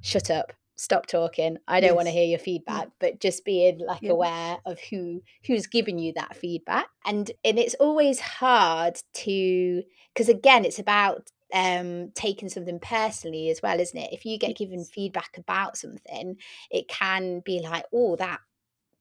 "Shut 0.01 0.31
up, 0.31 0.53
stop 0.77 1.07
talking. 1.07 1.59
I 1.67 1.81
don't 1.81 1.91
yes. 1.91 1.97
want 1.97 2.09
to 2.09 2.13
hear 2.13 2.25
your 2.25 2.39
feedback." 2.39 2.89
But 2.99 3.21
just 3.21 3.45
being 3.45 3.79
like 3.79 4.03
yeah. 4.03 4.13
aware 4.13 4.59
of 4.65 4.79
who 4.91 5.23
who's 5.47 5.67
giving 5.67 5.99
you 5.99 6.13
that 6.15 6.37
feedback, 6.37 6.87
and 7.05 7.31
and 7.45 7.59
it's 7.59 7.75
always 7.75 8.21
hard 8.21 9.01
to 9.15 9.83
because 10.15 10.29
again, 10.29 10.65
it's 10.65 10.79
about 10.79 11.31
um 11.53 12.11
taking 12.15 12.49
something 12.49 12.79
personally 12.81 13.51
as 13.51 13.61
well 13.63 13.81
isn't 13.81 13.99
it? 13.99 14.13
If 14.13 14.25
you 14.25 14.39
get 14.39 14.57
given 14.57 14.85
feedback 14.85 15.37
about 15.39 15.77
something 15.77 16.37
it 16.71 16.89
can 16.89 17.41
be 17.41 17.61
like 17.61 17.85
oh 17.93 18.17
that 18.17 18.41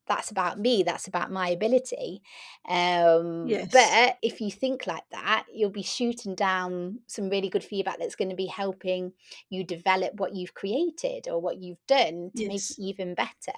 that's 0.08 0.32
about 0.32 0.60
me 0.60 0.82
that's 0.84 1.08
about 1.08 1.32
my 1.32 1.50
ability. 1.50 2.22
Um 2.68 3.46
yes. 3.48 3.70
but 3.72 4.18
if 4.22 4.42
you 4.42 4.52
think 4.52 4.88
like 4.88 5.04
that 5.12 5.46
you'll 5.54 5.70
be 5.70 5.84
shooting 5.84 6.36
down 6.36 7.00
some 7.08 7.30
really 7.30 7.50
good 7.50 7.64
feedback 7.64 8.00
that's 8.00 8.16
going 8.16 8.32
to 8.32 8.36
be 8.36 8.48
helping 8.48 9.14
you 9.50 9.64
develop 9.64 10.16
what 10.16 10.36
you've 10.36 10.56
created 10.56 11.28
or 11.28 11.40
what 11.40 11.62
you've 11.62 11.86
done 11.88 12.32
to 12.36 12.44
yes. 12.44 12.50
make 12.50 12.62
it 12.62 12.80
even 12.80 13.14
better. 13.14 13.58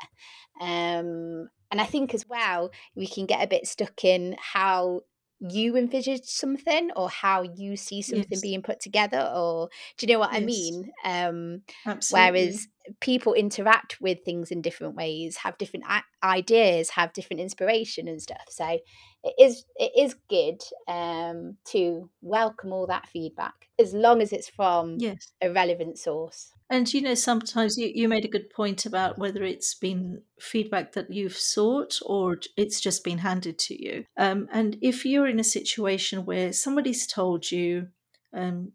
Um 0.59 1.49
and 1.71 1.79
i 1.79 1.85
think 1.85 2.13
as 2.13 2.27
well 2.27 2.69
we 2.95 3.07
can 3.07 3.25
get 3.25 3.43
a 3.43 3.47
bit 3.47 3.65
stuck 3.65 4.03
in 4.03 4.35
how 4.37 5.01
you 5.49 5.75
envisage 5.75 6.25
something 6.25 6.91
or 6.95 7.09
how 7.09 7.41
you 7.41 7.75
see 7.75 8.01
something 8.01 8.27
yes. 8.31 8.41
being 8.41 8.61
put 8.61 8.79
together 8.79 9.31
or 9.35 9.69
do 9.97 10.05
you 10.05 10.13
know 10.13 10.19
what 10.19 10.31
yes. 10.31 10.41
i 10.41 10.45
mean 10.45 10.91
um 11.03 11.61
Absolutely. 11.85 12.31
whereas 12.31 12.67
people 12.99 13.33
interact 13.33 13.99
with 14.01 14.23
things 14.23 14.51
in 14.51 14.61
different 14.61 14.95
ways 14.95 15.37
have 15.37 15.57
different 15.57 15.85
ideas 16.23 16.89
have 16.89 17.13
different 17.13 17.39
inspiration 17.39 18.07
and 18.07 18.21
stuff 18.21 18.45
so 18.49 18.79
it 19.23 19.33
is 19.39 19.65
it 19.75 19.91
is 19.97 20.15
good 20.29 20.61
um 20.87 21.57
to 21.65 22.09
welcome 22.21 22.73
all 22.73 22.87
that 22.87 23.07
feedback 23.07 23.67
as 23.79 23.93
long 23.93 24.21
as 24.21 24.31
it's 24.33 24.49
from 24.49 24.95
yes. 24.99 25.31
a 25.41 25.51
relevant 25.51 25.97
source 25.97 26.51
and 26.71 26.91
you 26.93 27.01
know, 27.01 27.15
sometimes 27.15 27.77
you, 27.77 27.91
you 27.93 28.07
made 28.07 28.23
a 28.23 28.29
good 28.29 28.49
point 28.49 28.85
about 28.85 29.19
whether 29.19 29.43
it's 29.43 29.75
been 29.75 30.21
feedback 30.39 30.93
that 30.93 31.11
you've 31.11 31.35
sought 31.35 31.99
or 32.05 32.39
it's 32.55 32.79
just 32.79 33.03
been 33.03 33.17
handed 33.17 33.59
to 33.59 33.83
you. 33.83 34.05
Um, 34.15 34.47
and 34.53 34.77
if 34.81 35.05
you're 35.05 35.27
in 35.27 35.37
a 35.37 35.43
situation 35.43 36.23
where 36.23 36.53
somebody's 36.53 37.05
told 37.05 37.51
you, 37.51 37.89
um, 38.33 38.71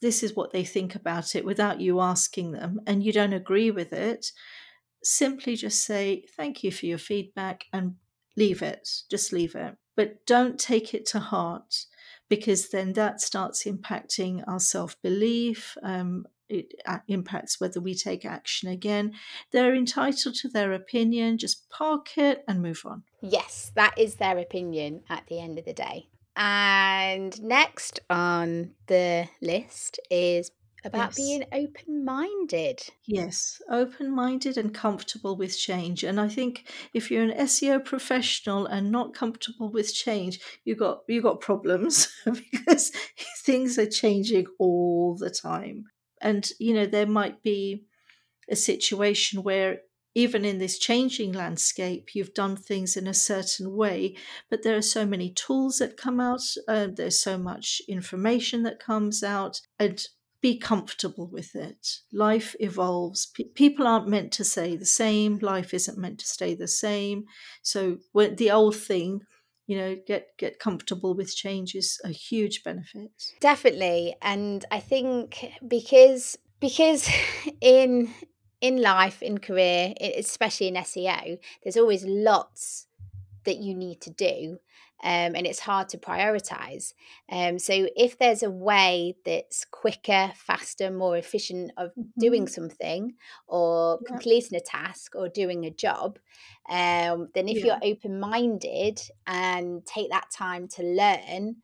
this 0.00 0.22
is 0.22 0.36
what 0.36 0.52
they 0.52 0.64
think 0.64 0.94
about 0.94 1.34
it 1.34 1.44
without 1.44 1.80
you 1.80 2.00
asking 2.00 2.52
them, 2.52 2.80
and 2.86 3.02
you 3.02 3.12
don't 3.12 3.32
agree 3.32 3.70
with 3.70 3.92
it, 3.92 4.32
simply 5.02 5.56
just 5.56 5.84
say, 5.84 6.24
Thank 6.36 6.62
you 6.62 6.70
for 6.70 6.86
your 6.86 6.98
feedback 6.98 7.64
and 7.72 7.96
leave 8.36 8.62
it. 8.62 8.88
Just 9.10 9.32
leave 9.32 9.54
it. 9.54 9.76
But 9.96 10.26
don't 10.26 10.58
take 10.58 10.92
it 10.92 11.06
to 11.06 11.18
heart 11.18 11.86
because 12.28 12.68
then 12.68 12.92
that 12.94 13.20
starts 13.20 13.64
impacting 13.64 14.44
our 14.46 14.60
self 14.60 15.00
belief. 15.02 15.76
Um, 15.82 16.26
it 16.48 16.74
impacts 17.08 17.60
whether 17.60 17.80
we 17.80 17.94
take 17.94 18.24
action 18.24 18.68
again. 18.68 19.14
They're 19.50 19.74
entitled 19.74 20.36
to 20.36 20.48
their 20.48 20.72
opinion, 20.72 21.38
just 21.38 21.68
park 21.70 22.16
it 22.16 22.44
and 22.46 22.62
move 22.62 22.82
on. 22.84 23.02
Yes, 23.20 23.72
that 23.74 23.98
is 23.98 24.16
their 24.16 24.38
opinion 24.38 25.02
at 25.08 25.26
the 25.26 25.40
end 25.40 25.58
of 25.58 25.64
the 25.64 25.72
day. 25.72 26.08
And 26.36 27.42
next 27.42 28.00
on 28.10 28.72
the 28.86 29.28
list 29.40 29.98
is 30.10 30.50
about 30.84 31.08
yes. 31.08 31.16
being 31.16 31.44
open 31.52 32.04
minded. 32.04 32.82
Yes, 33.06 33.60
open 33.70 34.14
minded 34.14 34.56
and 34.56 34.72
comfortable 34.72 35.36
with 35.36 35.58
change. 35.58 36.04
And 36.04 36.20
I 36.20 36.28
think 36.28 36.70
if 36.94 37.10
you're 37.10 37.24
an 37.24 37.36
SEO 37.46 37.84
professional 37.84 38.66
and 38.66 38.92
not 38.92 39.14
comfortable 39.14 39.70
with 39.70 39.94
change, 39.94 40.40
you 40.64 40.76
got 40.76 41.00
you 41.08 41.20
got 41.22 41.40
problems 41.40 42.08
because 42.24 42.92
things 43.38 43.78
are 43.78 43.88
changing 43.88 44.46
all 44.58 45.16
the 45.16 45.30
time. 45.30 45.86
And 46.20 46.48
you 46.60 46.74
know, 46.74 46.86
there 46.86 47.06
might 47.06 47.42
be 47.42 47.84
a 48.48 48.56
situation 48.56 49.42
where 49.42 49.80
even 50.16 50.46
in 50.46 50.56
this 50.56 50.78
changing 50.78 51.30
landscape, 51.30 52.14
you've 52.14 52.32
done 52.32 52.56
things 52.56 52.96
in 52.96 53.06
a 53.06 53.12
certain 53.12 53.76
way, 53.76 54.16
but 54.48 54.62
there 54.62 54.74
are 54.74 54.82
so 54.82 55.04
many 55.04 55.28
tools 55.28 55.76
that 55.76 55.98
come 55.98 56.20
out, 56.20 56.40
uh, 56.66 56.88
there's 56.90 57.20
so 57.20 57.36
much 57.36 57.82
information 57.86 58.62
that 58.62 58.80
comes 58.80 59.22
out, 59.22 59.60
and 59.78 60.06
be 60.40 60.58
comfortable 60.58 61.28
with 61.30 61.54
it. 61.54 61.86
Life 62.14 62.56
evolves. 62.60 63.26
P- 63.26 63.50
people 63.54 63.86
aren't 63.86 64.08
meant 64.08 64.32
to 64.32 64.44
stay 64.44 64.74
the 64.74 64.86
same. 64.86 65.36
Life 65.42 65.74
isn't 65.74 65.98
meant 65.98 66.20
to 66.20 66.26
stay 66.26 66.54
the 66.54 66.68
same. 66.68 67.24
So 67.60 67.98
when 68.12 68.36
the 68.36 68.50
old 68.50 68.74
thing, 68.74 69.20
you 69.66 69.76
know, 69.76 69.96
get 70.06 70.28
get 70.38 70.58
comfortable 70.58 71.14
with 71.14 71.36
change 71.36 71.74
is 71.74 72.00
a 72.04 72.08
huge 72.08 72.64
benefit. 72.64 73.10
Definitely, 73.40 74.16
and 74.22 74.64
I 74.70 74.80
think 74.80 75.52
because 75.68 76.38
because 76.58 77.06
in 77.60 78.14
in 78.66 78.80
life 78.80 79.22
in 79.22 79.38
career 79.38 79.94
especially 80.16 80.68
in 80.68 80.74
seo 80.74 81.38
there's 81.62 81.76
always 81.76 82.04
lots 82.04 82.86
that 83.44 83.58
you 83.58 83.74
need 83.74 84.00
to 84.00 84.10
do 84.10 84.58
um, 85.02 85.34
and 85.34 85.46
it's 85.46 85.60
hard 85.60 85.88
to 85.90 85.98
prioritize. 85.98 86.94
Um, 87.30 87.58
so 87.58 87.86
if 87.96 88.18
there's 88.18 88.42
a 88.42 88.50
way 88.50 89.16
that's 89.24 89.64
quicker, 89.66 90.32
faster, 90.34 90.90
more 90.90 91.16
efficient 91.16 91.72
of 91.76 91.90
mm-hmm. 91.90 92.18
doing 92.18 92.48
something 92.48 93.14
or 93.46 93.98
yeah. 94.00 94.08
completing 94.08 94.56
a 94.56 94.60
task 94.60 95.14
or 95.14 95.28
doing 95.28 95.64
a 95.64 95.70
job, 95.70 96.18
um, 96.70 97.28
then 97.34 97.48
if 97.48 97.58
yeah. 97.58 97.78
you're 97.82 97.92
open 97.92 98.18
minded 98.18 99.00
and 99.26 99.84
take 99.84 100.10
that 100.10 100.30
time 100.34 100.66
to 100.68 100.82
learn, 100.82 101.56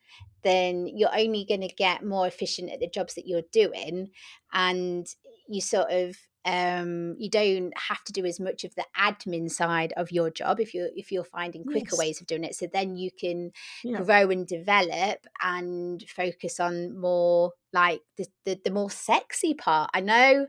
then 0.42 0.86
you're 0.86 1.16
only 1.16 1.46
going 1.48 1.62
to 1.62 1.74
get 1.74 2.04
more 2.04 2.26
efficient 2.26 2.70
at 2.70 2.80
the 2.80 2.88
jobs 2.88 3.14
that 3.14 3.26
you're 3.26 3.42
doing 3.50 4.10
and 4.52 5.06
you 5.48 5.60
sort 5.60 5.90
of 5.90 6.16
um, 6.44 7.14
you 7.18 7.31
don't 7.31 7.72
have 7.76 8.02
to 8.05 8.12
do 8.12 8.24
as 8.24 8.40
much 8.40 8.64
of 8.64 8.74
the 8.74 8.85
admin 8.98 9.50
side 9.50 9.92
of 9.96 10.11
your 10.11 10.31
job 10.31 10.59
if 10.61 10.74
you're 10.74 10.88
if 10.96 11.12
you're 11.12 11.24
finding 11.24 11.64
quicker 11.64 11.90
yes. 11.92 11.98
ways 11.98 12.20
of 12.20 12.26
doing 12.26 12.44
it 12.44 12.55
so 12.55 12.66
then 12.72 12.96
you 12.96 13.11
can 13.12 13.52
yeah. 13.85 14.00
grow 14.00 14.31
and 14.31 14.46
develop 14.46 15.26
and 15.40 16.05
focus 16.09 16.59
on 16.59 16.98
more 16.98 17.52
like 17.72 18.00
the, 18.18 18.26
the, 18.44 18.61
the 18.64 18.70
more 18.70 18.90
sexy 18.90 19.55
part 19.55 19.90
i 19.94 20.00
know 20.00 20.46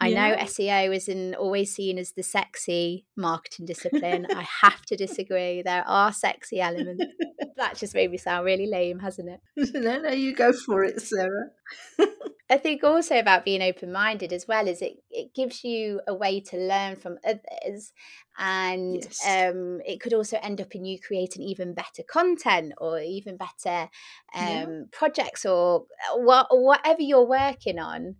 I 0.00 0.08
yeah. 0.08 0.28
know 0.28 0.36
SEO 0.42 0.94
isn't 0.94 1.34
always 1.34 1.74
seen 1.74 1.98
as 1.98 2.12
the 2.12 2.22
sexy 2.22 3.06
marketing 3.16 3.66
discipline. 3.66 4.26
I 4.34 4.46
have 4.62 4.82
to 4.86 4.96
disagree. 4.96 5.62
There 5.62 5.86
are 5.86 6.12
sexy 6.12 6.60
elements. 6.60 7.04
that 7.56 7.76
just 7.76 7.94
made 7.94 8.10
me 8.10 8.16
sound 8.16 8.44
really 8.44 8.66
lame, 8.66 8.98
hasn't 8.98 9.28
it? 9.28 9.40
no, 9.74 10.00
no, 10.00 10.10
you 10.10 10.34
go 10.34 10.52
for 10.52 10.82
it, 10.82 11.00
Sarah. 11.00 11.50
I 12.50 12.58
think 12.58 12.84
also 12.84 13.18
about 13.18 13.44
being 13.44 13.62
open 13.62 13.90
minded 13.90 14.32
as 14.32 14.46
well 14.46 14.68
is 14.68 14.82
it, 14.82 14.98
it 15.10 15.34
gives 15.34 15.64
you 15.64 16.00
a 16.06 16.14
way 16.14 16.40
to 16.40 16.58
learn 16.58 16.96
from 16.96 17.16
others 17.24 17.92
and 18.36 18.96
yes. 18.96 19.26
um, 19.26 19.80
it 19.86 20.00
could 20.00 20.12
also 20.12 20.38
end 20.42 20.60
up 20.60 20.74
in 20.74 20.84
you 20.84 20.98
creating 21.00 21.42
even 21.42 21.72
better 21.72 22.02
content 22.06 22.74
or 22.78 23.00
even 23.00 23.38
better 23.38 23.88
um, 24.34 24.44
yeah. 24.44 24.66
projects 24.92 25.46
or 25.46 25.86
what, 26.16 26.48
whatever 26.50 27.00
you're 27.00 27.26
working 27.26 27.78
on 27.78 28.16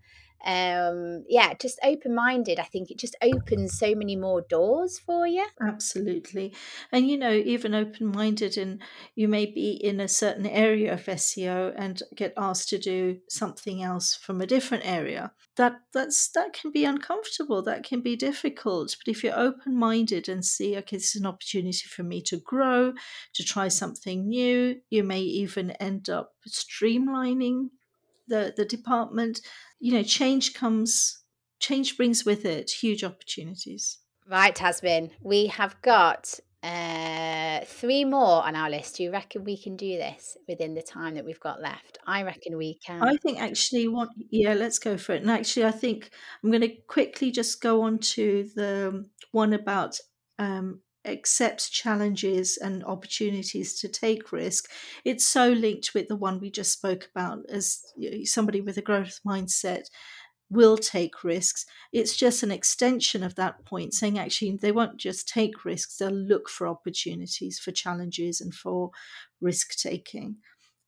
um 0.47 1.25
yeah 1.29 1.55
just 1.55 1.79
open 1.83 2.15
minded 2.15 2.59
i 2.59 2.65
think 2.65 2.91
it 2.91 2.99
just 2.99 3.17
opens 3.23 3.79
so 3.79 3.95
many 3.95 4.17
more 4.17 4.43
doors 4.43 4.99
for 4.99 5.27
you. 5.27 5.47
Absolutely. 5.61 6.53
And 6.93 7.09
you 7.09 7.17
know 7.17 7.33
even 7.33 7.75
open 7.75 8.07
minded 8.07 8.57
and 8.57 8.83
you 9.15 9.29
may 9.29 9.47
be 9.47 9.73
in 9.73 10.01
a 10.01 10.09
certain 10.09 10.47
area 10.47 10.93
of 10.93 11.05
seo 11.05 11.73
and 11.77 12.03
get 12.15 12.33
asked 12.37 12.69
to 12.71 12.79
do 12.79 13.19
something 13.29 13.83
else 13.83 14.15
from 14.15 14.41
a 14.41 14.47
different 14.47 14.87
area. 14.87 15.33
That 15.57 15.77
that's 15.93 16.29
that 16.31 16.53
can 16.53 16.73
be 16.73 16.85
uncomfortable 16.85 17.63
that 17.63 17.85
can 17.85 18.01
be 18.01 18.17
difficult 18.17 18.97
but 18.99 19.11
if 19.11 19.23
you're 19.23 19.39
open 19.39 19.77
minded 19.77 20.29
and 20.29 20.45
see 20.45 20.77
okay 20.77 20.97
this 20.97 21.15
is 21.15 21.21
an 21.21 21.27
opportunity 21.27 21.87
for 21.89 22.03
me 22.03 22.21
to 22.23 22.39
grow 22.39 22.93
to 23.35 23.45
try 23.45 23.69
something 23.69 24.29
new 24.29 24.81
you 24.91 25.05
may 25.05 25.21
even 25.21 25.71
end 25.73 26.11
up 26.11 26.33
streamlining 26.49 27.69
the 28.29 28.53
the 28.57 28.65
department 28.65 29.41
you 29.79 29.93
know 29.93 30.03
change 30.03 30.55
comes 30.55 31.23
change 31.59 31.97
brings 31.97 32.25
with 32.25 32.45
it 32.45 32.71
huge 32.71 33.05
opportunities 33.05 33.99
right 34.29 34.55
tazmin 34.55 35.11
we 35.23 35.47
have 35.47 35.81
got 35.83 36.41
uh, 36.65 37.61
three 37.67 38.07
more 38.07 38.43
on 38.43 38.57
our 38.57 38.71
list. 38.71 38.97
Do 38.97 39.03
you 39.03 39.13
reckon 39.13 39.45
we 39.45 39.59
can 39.59 39.77
do 39.77 39.99
this 39.99 40.39
within 40.49 40.75
the 40.75 40.81
time 40.81 41.15
that 41.15 41.25
we've 41.25 41.39
got 41.39 41.61
left? 41.61 41.99
I 42.07 42.23
reckon 42.23 42.57
we 42.57 42.79
can. 42.79 43.03
I 43.03 43.17
think 43.17 43.39
actually, 43.39 43.87
what? 43.87 44.09
Yeah, 44.31 44.55
let's 44.55 44.79
go 44.79 44.97
for 44.97 45.13
it. 45.13 45.21
And 45.21 45.31
actually, 45.31 45.67
I 45.67 45.71
think 45.71 46.11
I'm 46.43 46.51
going 46.51 46.63
to 46.63 46.75
quickly 46.89 47.31
just 47.31 47.61
go 47.61 47.83
on 47.83 47.99
to 47.99 48.49
the 48.57 49.07
one 49.33 49.53
about 49.53 49.99
um, 50.39 50.81
accepts 51.05 51.69
challenges 51.69 52.57
and 52.57 52.85
opportunities 52.85 53.79
to 53.81 53.89
take 53.89 54.33
risk, 54.33 54.71
it's 55.05 55.27
so 55.27 55.49
linked 55.49 55.95
with 55.95 56.09
the 56.09 56.17
one 56.17 56.41
we 56.41 56.51
just 56.51 56.73
spoke 56.73 57.09
about 57.15 57.41
as 57.49 57.81
somebody 58.25 58.61
with 58.61 58.77
a 58.77 58.83
growth 58.83 59.21
mindset 59.27 59.85
will 60.51 60.77
take 60.77 61.25
risks. 61.25 61.67
It's 61.93 62.17
just 62.17 62.43
an 62.43 62.51
extension 62.51 63.23
of 63.23 63.35
that 63.37 63.65
point, 63.65 63.95
saying 63.95 64.19
actually 64.19 64.57
they 64.61 64.73
won't 64.73 64.99
just 64.99 65.29
take 65.29 65.65
risks, 65.65 65.97
they'll 65.97 66.11
look 66.11 66.49
for 66.49 66.67
opportunities, 66.67 67.59
for 67.59 67.73
challenges, 67.73 68.41
and 68.41 68.55
for 68.55 68.91
risk 69.41 69.77
taking. 69.77 70.37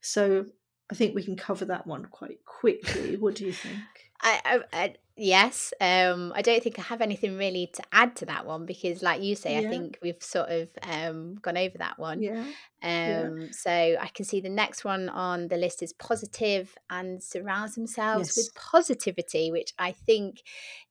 So 0.01 0.47
I 0.91 0.95
think 0.95 1.15
we 1.15 1.25
can 1.25 1.37
cover 1.37 1.65
that 1.67 1.87
one 1.87 2.07
quite 2.07 2.45
quickly. 2.45 3.17
What 3.17 3.35
do 3.35 3.45
you 3.45 3.53
think? 3.53 3.79
I, 4.23 4.63
I, 4.73 4.95
yes. 5.17 5.73
Um, 5.81 6.33
I 6.35 6.43
don't 6.43 6.63
think 6.63 6.79
I 6.79 6.83
have 6.83 7.01
anything 7.01 7.37
really 7.37 7.71
to 7.75 7.83
add 7.93 8.17
to 8.17 8.27
that 8.27 8.47
one 8.47 8.67
because, 8.67 9.03
like 9.03 9.23
you 9.23 9.35
say, 9.35 9.61
yeah. 9.61 9.69
I 9.69 9.71
think 9.71 9.99
we've 10.03 10.23
sort 10.23 10.49
of 10.49 10.69
um, 10.83 11.37
gone 11.37 11.57
over 11.57 11.79
that 11.79 11.99
one. 11.99 12.23
Yeah. 12.23 12.45
Um, 12.83 13.41
yeah. 13.41 13.47
So 13.53 13.71
I 13.71 14.11
can 14.15 14.25
see 14.25 14.41
the 14.41 14.49
next 14.49 14.85
one 14.85 15.09
on 15.09 15.49
the 15.49 15.57
list 15.57 15.83
is 15.83 15.93
positive 15.93 16.77
and 16.91 17.23
surrounds 17.23 17.75
themselves 17.75 18.29
yes. 18.29 18.37
with 18.37 18.55
positivity, 18.55 19.51
which 19.51 19.73
I 19.79 19.93
think 19.93 20.43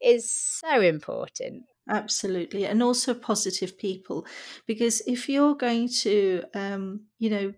is 0.02 0.30
so 0.30 0.82
important. 0.82 1.64
Absolutely, 1.88 2.66
and 2.66 2.82
also 2.82 3.14
positive 3.14 3.78
people, 3.78 4.26
because 4.66 5.02
if 5.06 5.30
you're 5.30 5.54
going 5.54 5.88
to, 5.88 6.44
um, 6.56 7.02
you 7.20 7.30
know, 7.30 7.54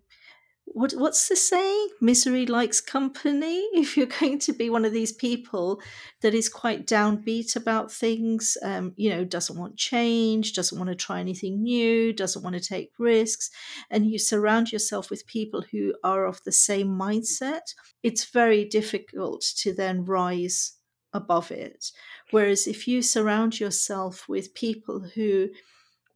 what 0.73 0.91
what's 0.93 1.27
the 1.27 1.35
saying? 1.35 1.87
Misery 2.01 2.45
likes 2.45 2.81
company. 2.81 3.67
If 3.73 3.95
you're 3.95 4.07
going 4.07 4.39
to 4.39 4.53
be 4.53 4.69
one 4.69 4.85
of 4.85 4.91
these 4.91 5.13
people 5.13 5.81
that 6.21 6.33
is 6.33 6.49
quite 6.49 6.85
downbeat 6.85 7.55
about 7.55 7.91
things, 7.91 8.57
um, 8.61 8.93
you 8.95 9.09
know, 9.09 9.23
doesn't 9.23 9.57
want 9.57 9.77
change, 9.77 10.53
doesn't 10.53 10.77
want 10.77 10.89
to 10.89 10.95
try 10.95 11.19
anything 11.19 11.63
new, 11.63 12.11
doesn't 12.13 12.43
want 12.43 12.55
to 12.55 12.61
take 12.61 12.91
risks, 12.99 13.49
and 13.89 14.07
you 14.07 14.19
surround 14.19 14.71
yourself 14.71 15.09
with 15.09 15.27
people 15.27 15.63
who 15.71 15.93
are 16.03 16.25
of 16.25 16.43
the 16.43 16.51
same 16.51 16.89
mindset, 16.89 17.73
it's 18.03 18.25
very 18.25 18.65
difficult 18.65 19.41
to 19.57 19.73
then 19.73 20.05
rise 20.05 20.73
above 21.13 21.51
it. 21.51 21.91
Whereas 22.31 22.67
if 22.67 22.87
you 22.87 23.01
surround 23.01 23.59
yourself 23.59 24.27
with 24.27 24.53
people 24.53 24.99
who 25.15 25.49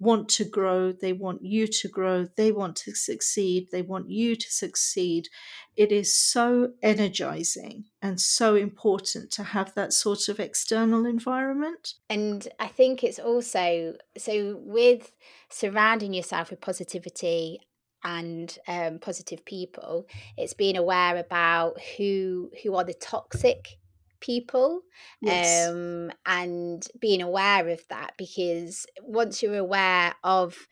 want 0.02 0.28
to 0.28 0.44
grow, 0.44 0.92
they 0.92 1.14
want 1.14 1.46
you 1.46 1.68
to 1.68 1.88
grow, 1.88 2.28
they 2.36 2.52
want 2.52 2.76
to 2.76 2.96
succeed, 2.96 3.68
they 3.72 3.84
want 3.84 4.10
you 4.10 4.36
to 4.36 4.52
succeed. 4.52 5.30
It 5.78 5.92
is 5.92 6.14
so 6.14 6.72
energizing 6.82 7.86
and 8.02 8.20
so 8.20 8.56
important 8.56 9.30
to 9.34 9.44
have 9.44 9.76
that 9.76 9.94
sort 9.94 10.28
of 10.28 10.40
external 10.40 11.06
environment. 11.06 11.94
And 12.10 12.48
I 12.60 12.68
think 12.68 13.04
it's 13.04 13.20
also 13.20 13.94
so 14.18 14.60
with 14.60 15.12
surrounding 15.50 16.16
yourself 16.16 16.50
with 16.50 16.62
positivity 16.62 17.60
and 18.04 18.58
um, 18.68 18.98
positive 18.98 19.46
people 19.46 20.08
it's 20.36 20.56
being 20.56 20.76
aware 20.76 21.18
about 21.18 21.80
who 21.98 22.50
who 22.64 22.74
are 22.74 22.84
the 22.84 22.96
toxic 22.96 23.78
people 24.22 24.84
yes. 25.22 25.72
um, 25.72 26.12
and 26.26 26.88
being 27.00 27.22
aware 27.22 27.68
of 27.70 27.82
that 27.90 28.14
because 28.18 28.86
once 29.02 29.44
you're 29.44 29.58
aware 29.58 30.16
of 30.24 30.68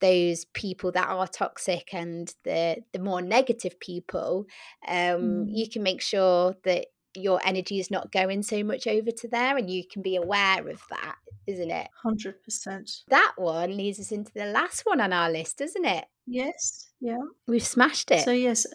those 0.00 0.44
people 0.46 0.92
that 0.92 1.08
are 1.08 1.26
toxic 1.26 1.92
and 1.92 2.34
the 2.44 2.78
the 2.92 3.00
more 3.00 3.20
negative 3.22 3.80
people 3.80 4.46
um 4.86 5.46
Mm. 5.46 5.52
you 5.52 5.68
can 5.68 5.82
make 5.82 6.00
sure 6.00 6.54
that 6.64 6.86
your 7.16 7.40
energy 7.44 7.80
is 7.80 7.90
not 7.90 8.12
going 8.12 8.42
so 8.42 8.62
much 8.62 8.86
over 8.86 9.10
to 9.10 9.28
there 9.28 9.56
and 9.56 9.70
you 9.70 9.84
can 9.90 10.02
be 10.02 10.16
aware 10.16 10.68
of 10.68 10.82
that 10.90 11.16
isn't 11.48 11.70
it 11.72 11.88
100%. 12.04 13.04
that 13.08 13.34
one 13.36 13.76
leads 13.76 13.98
us 14.00 14.12
into 14.12 14.32
the 14.34 14.46
last 14.46 14.82
one 14.86 15.00
on 15.00 15.12
our 15.12 15.30
list 15.30 15.58
doesn't 15.58 15.84
it 15.84 16.06
Yes. 16.26 16.92
Yeah. 17.00 17.24
we've 17.46 17.66
smashed 17.66 18.10
it 18.10 18.22
So 18.22 18.32
yes, 18.32 18.66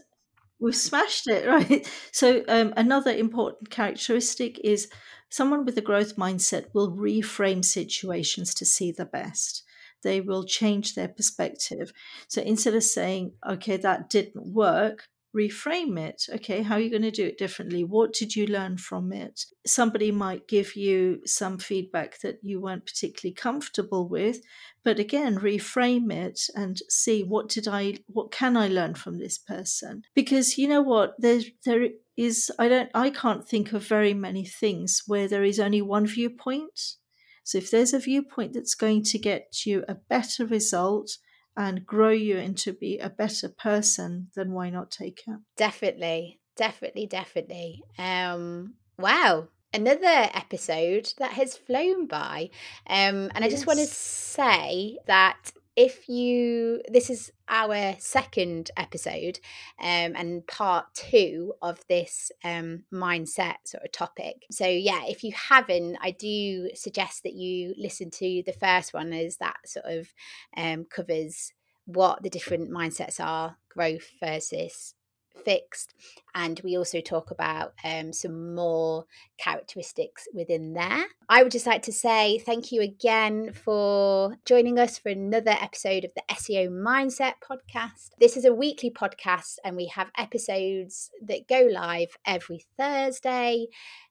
we've 0.64 0.76
smashed 0.76 1.28
it, 1.28 1.48
right? 1.48 1.88
So 2.12 2.44
um, 2.48 2.74
another 2.76 3.12
important 3.12 3.70
characteristic 3.70 4.60
is 4.64 4.90
someone 5.30 5.66
with 5.66 5.78
a 5.78 5.82
growth 5.82 6.16
mindset 6.16 6.68
will 6.74 6.96
reframe 6.96 7.64
situations 7.64 8.56
to 8.56 8.66
see 8.66 8.92
the 8.92 9.06
best. 9.06 9.64
They 10.02 10.22
will 10.22 10.44
change 10.44 10.96
their 10.96 11.08
perspective. 11.08 11.94
So 12.28 12.42
instead 12.42 12.76
of 12.76 12.84
saying, 12.84 13.34
"Okay, 13.48 13.78
that 13.78 14.10
didn't 14.10 14.54
work," 14.54 15.08
reframe 15.36 16.00
it. 16.00 16.24
Okay, 16.36 16.62
how 16.62 16.76
are 16.76 16.80
you 16.80 16.90
going 16.90 17.02
to 17.02 17.12
do 17.12 17.26
it 17.26 17.38
differently? 17.38 17.84
What 17.84 18.14
did 18.14 18.36
you 18.36 18.46
learn 18.48 18.78
from 18.78 19.12
it? 19.12 19.46
Somebody 19.66 20.12
might 20.12 20.48
give 20.48 20.76
you 20.76 21.22
some 21.26 21.58
feedback 21.58 22.20
that 22.20 22.40
you 22.42 22.62
weren't 22.62 22.86
particularly 22.86 23.34
comfortable 23.34 24.08
with, 24.08 24.42
but 24.84 25.00
again 25.00 25.40
reframe 25.40 26.12
it 26.12 26.42
and 26.56 26.80
see 26.90 27.24
what 27.24 27.50
did 27.50 27.68
i 27.68 27.96
what 28.08 28.32
can 28.32 28.58
i 28.58 28.68
learn 28.68 28.94
from 28.94 29.18
this 29.18 29.38
person 29.38 30.04
because 30.14 30.58
you 30.58 30.68
know 30.68 30.82
what 30.82 31.14
there 31.20 31.42
there 31.66 31.88
is 32.18 32.52
i 32.60 32.68
don't 32.68 32.90
i 32.94 33.10
can't 33.10 33.48
think 33.48 33.74
of 33.74 33.86
very 33.86 34.14
many 34.14 34.46
things 34.46 35.04
where 35.08 35.28
there 35.28 35.44
is 35.44 35.60
only 35.60 35.82
one 35.82 36.06
viewpoint 36.06 36.96
so 37.44 37.58
if 37.58 37.72
there's 37.72 37.94
a 37.94 38.00
viewpoint 38.00 38.54
that's 38.54 38.76
going 38.76 39.04
to 39.04 39.20
get 39.20 39.66
you 39.66 39.84
a 39.88 39.96
better 39.96 40.46
result 40.46 41.18
and 41.56 41.86
grow 41.86 42.10
you 42.10 42.38
into 42.38 42.74
be 42.74 43.00
a 43.00 43.10
better 43.10 43.50
person 43.50 44.30
then 44.36 44.52
why 44.52 44.70
not 44.70 44.92
take 44.92 45.22
it? 45.28 45.40
Definitely 45.58 46.40
definitely 46.56 47.08
definitely. 47.08 47.84
Um 47.98 48.76
wow 48.98 49.48
another 49.74 50.30
episode 50.34 51.14
that 51.18 51.32
has 51.32 51.58
flown 51.58 52.08
by. 52.08 52.50
Um 52.88 53.32
and 53.36 53.44
i 53.44 53.50
just 53.50 53.68
want 53.68 53.80
to 53.80 53.88
say 53.88 54.98
that 55.08 55.52
if 55.76 56.08
you 56.08 56.82
this 56.88 57.10
is 57.10 57.32
our 57.50 57.96
second 58.00 58.70
episode 58.78 59.40
um 59.80 60.14
and 60.16 60.46
part 60.48 60.86
two 60.94 61.54
of 61.62 61.80
this 61.90 62.32
um 62.44 62.84
mindset 62.94 63.56
sort 63.66 63.84
of 63.84 63.92
topic. 63.92 64.46
So 64.52 64.68
yeah 64.68 65.02
if 65.06 65.24
you 65.24 65.32
haven't 65.34 65.98
i 66.02 66.12
do 66.12 66.70
suggest 66.76 67.24
that 67.24 67.34
you 67.34 67.74
listen 67.78 68.12
to 68.12 68.44
the 68.46 68.54
first 68.54 68.94
one 68.94 69.14
as 69.14 69.38
that 69.38 69.58
sort 69.66 69.86
of 69.86 70.14
um 70.56 70.86
covers 70.86 71.54
what 71.86 72.24
the 72.24 72.30
different 72.30 72.72
mindsets 72.72 73.20
are 73.20 73.58
growth 73.70 74.10
versus 74.24 74.94
fixed 75.44 75.94
and 76.36 76.60
we 76.64 76.78
also 76.78 77.02
talk 77.02 77.32
about 77.32 77.74
um, 77.84 78.12
some 78.14 78.56
more 78.56 79.06
characteristics 79.38 80.28
within 80.34 80.74
there. 80.74 81.06
I 81.30 81.44
would 81.44 81.52
just 81.52 81.66
like 81.66 81.84
to 81.84 81.92
say 81.92 82.40
thank 82.40 82.72
you 82.72 82.82
again 82.82 83.54
for 83.54 84.38
joining 84.46 84.80
us 84.80 84.98
for 84.98 85.10
another 85.10 85.52
episode 85.52 86.06
of 86.06 86.12
the 86.16 86.24
seo 86.32 86.70
mindset 86.70 87.34
podcast. 87.48 88.12
This 88.20 88.38
is 88.38 88.46
a 88.46 88.54
weekly 88.54 88.90
podcast 88.90 89.56
and 89.64 89.76
we 89.76 89.88
have 89.88 90.12
episodes 90.18 91.12
that 91.22 91.48
go 91.48 91.68
live 91.72 92.18
every 92.26 92.66
thursday 92.78 93.68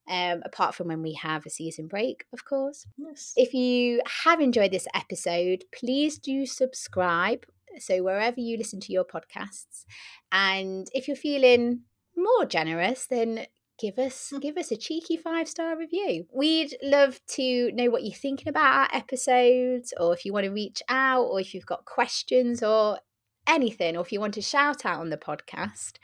um, 0.08 0.42
apart 0.44 0.74
from 0.74 0.88
when 0.88 1.02
we 1.02 1.14
have 1.14 1.46
a 1.46 1.50
season 1.50 1.86
break 1.86 2.24
of 2.32 2.44
course. 2.44 2.86
Yes. 2.96 3.32
If 3.36 3.54
you 3.54 4.00
have 4.24 4.40
enjoyed 4.40 4.72
this 4.72 4.88
episode, 4.94 5.64
please 5.74 6.18
do 6.18 6.46
subscribe. 6.46 7.46
So, 7.78 8.02
wherever 8.02 8.40
you 8.40 8.56
listen 8.56 8.80
to 8.80 8.92
your 8.92 9.04
podcasts. 9.04 9.84
And 10.30 10.88
if 10.92 11.08
you're 11.08 11.16
feeling 11.16 11.82
more 12.16 12.46
generous, 12.46 13.06
then 13.06 13.46
give 13.78 13.98
us 13.98 14.32
give 14.40 14.56
us 14.56 14.70
a 14.70 14.76
cheeky 14.76 15.16
five 15.16 15.48
star 15.48 15.76
review. 15.76 16.26
We'd 16.32 16.76
love 16.82 17.20
to 17.28 17.72
know 17.72 17.90
what 17.90 18.04
you're 18.04 18.14
thinking 18.14 18.48
about 18.48 18.90
our 18.92 18.96
episodes, 18.96 19.92
or 19.98 20.14
if 20.14 20.24
you 20.24 20.32
want 20.32 20.44
to 20.44 20.52
reach 20.52 20.82
out, 20.88 21.24
or 21.24 21.40
if 21.40 21.54
you've 21.54 21.66
got 21.66 21.84
questions 21.84 22.62
or 22.62 22.98
anything, 23.46 23.96
or 23.96 24.02
if 24.02 24.12
you 24.12 24.20
want 24.20 24.34
to 24.34 24.42
shout 24.42 24.86
out 24.86 25.00
on 25.00 25.10
the 25.10 25.16
podcast, 25.16 25.94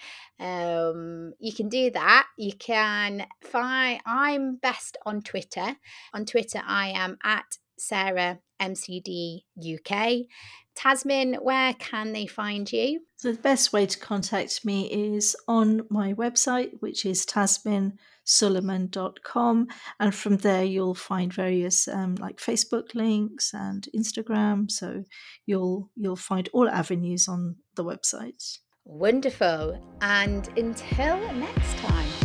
um, 0.41 1.33
you 1.39 1.53
can 1.53 1.69
do 1.69 1.91
that. 1.91 2.27
You 2.37 2.53
can 2.53 3.27
find 3.43 4.01
I'm 4.07 4.57
best 4.57 4.97
on 5.07 5.23
Twitter. 5.23 5.77
On 6.13 6.25
Twitter, 6.25 6.61
I 6.67 6.89
am 6.89 7.17
at 7.23 7.59
Sarah 7.79 8.41
MCD 8.61 9.43
UK. 9.57 10.27
Tazmin, 10.79 11.43
where 11.43 11.75
can 11.75 12.13
they 12.13 12.27
find 12.27 12.73
you? 12.73 13.01
So 13.17 13.33
the 13.33 13.39
best 13.39 13.73
way 13.73 13.87
to 13.87 13.99
contact 13.99 14.65
me 14.65 15.17
is 15.17 15.35
on 15.49 15.83
my 15.91 16.15
website, 16.15 16.75
which 16.79 17.05
is 17.05 17.27
tazminsuleman.com. 17.27 19.67
And 19.99 20.15
from 20.15 20.37
there, 20.37 20.63
you'll 20.63 20.95
find 20.95 21.33
various 21.33 21.89
um, 21.89 22.15
like 22.15 22.37
Facebook 22.37 22.95
links 22.95 23.53
and 23.53 23.89
Instagram. 23.97 24.71
So 24.71 25.03
you'll 25.47 25.91
you'll 25.97 26.15
find 26.15 26.49
all 26.53 26.69
avenues 26.69 27.27
on 27.27 27.57
the 27.75 27.85
website. 27.85 28.59
Wonderful. 28.85 29.85
And 30.01 30.49
until 30.57 31.19
next 31.35 31.77
time. 31.79 32.18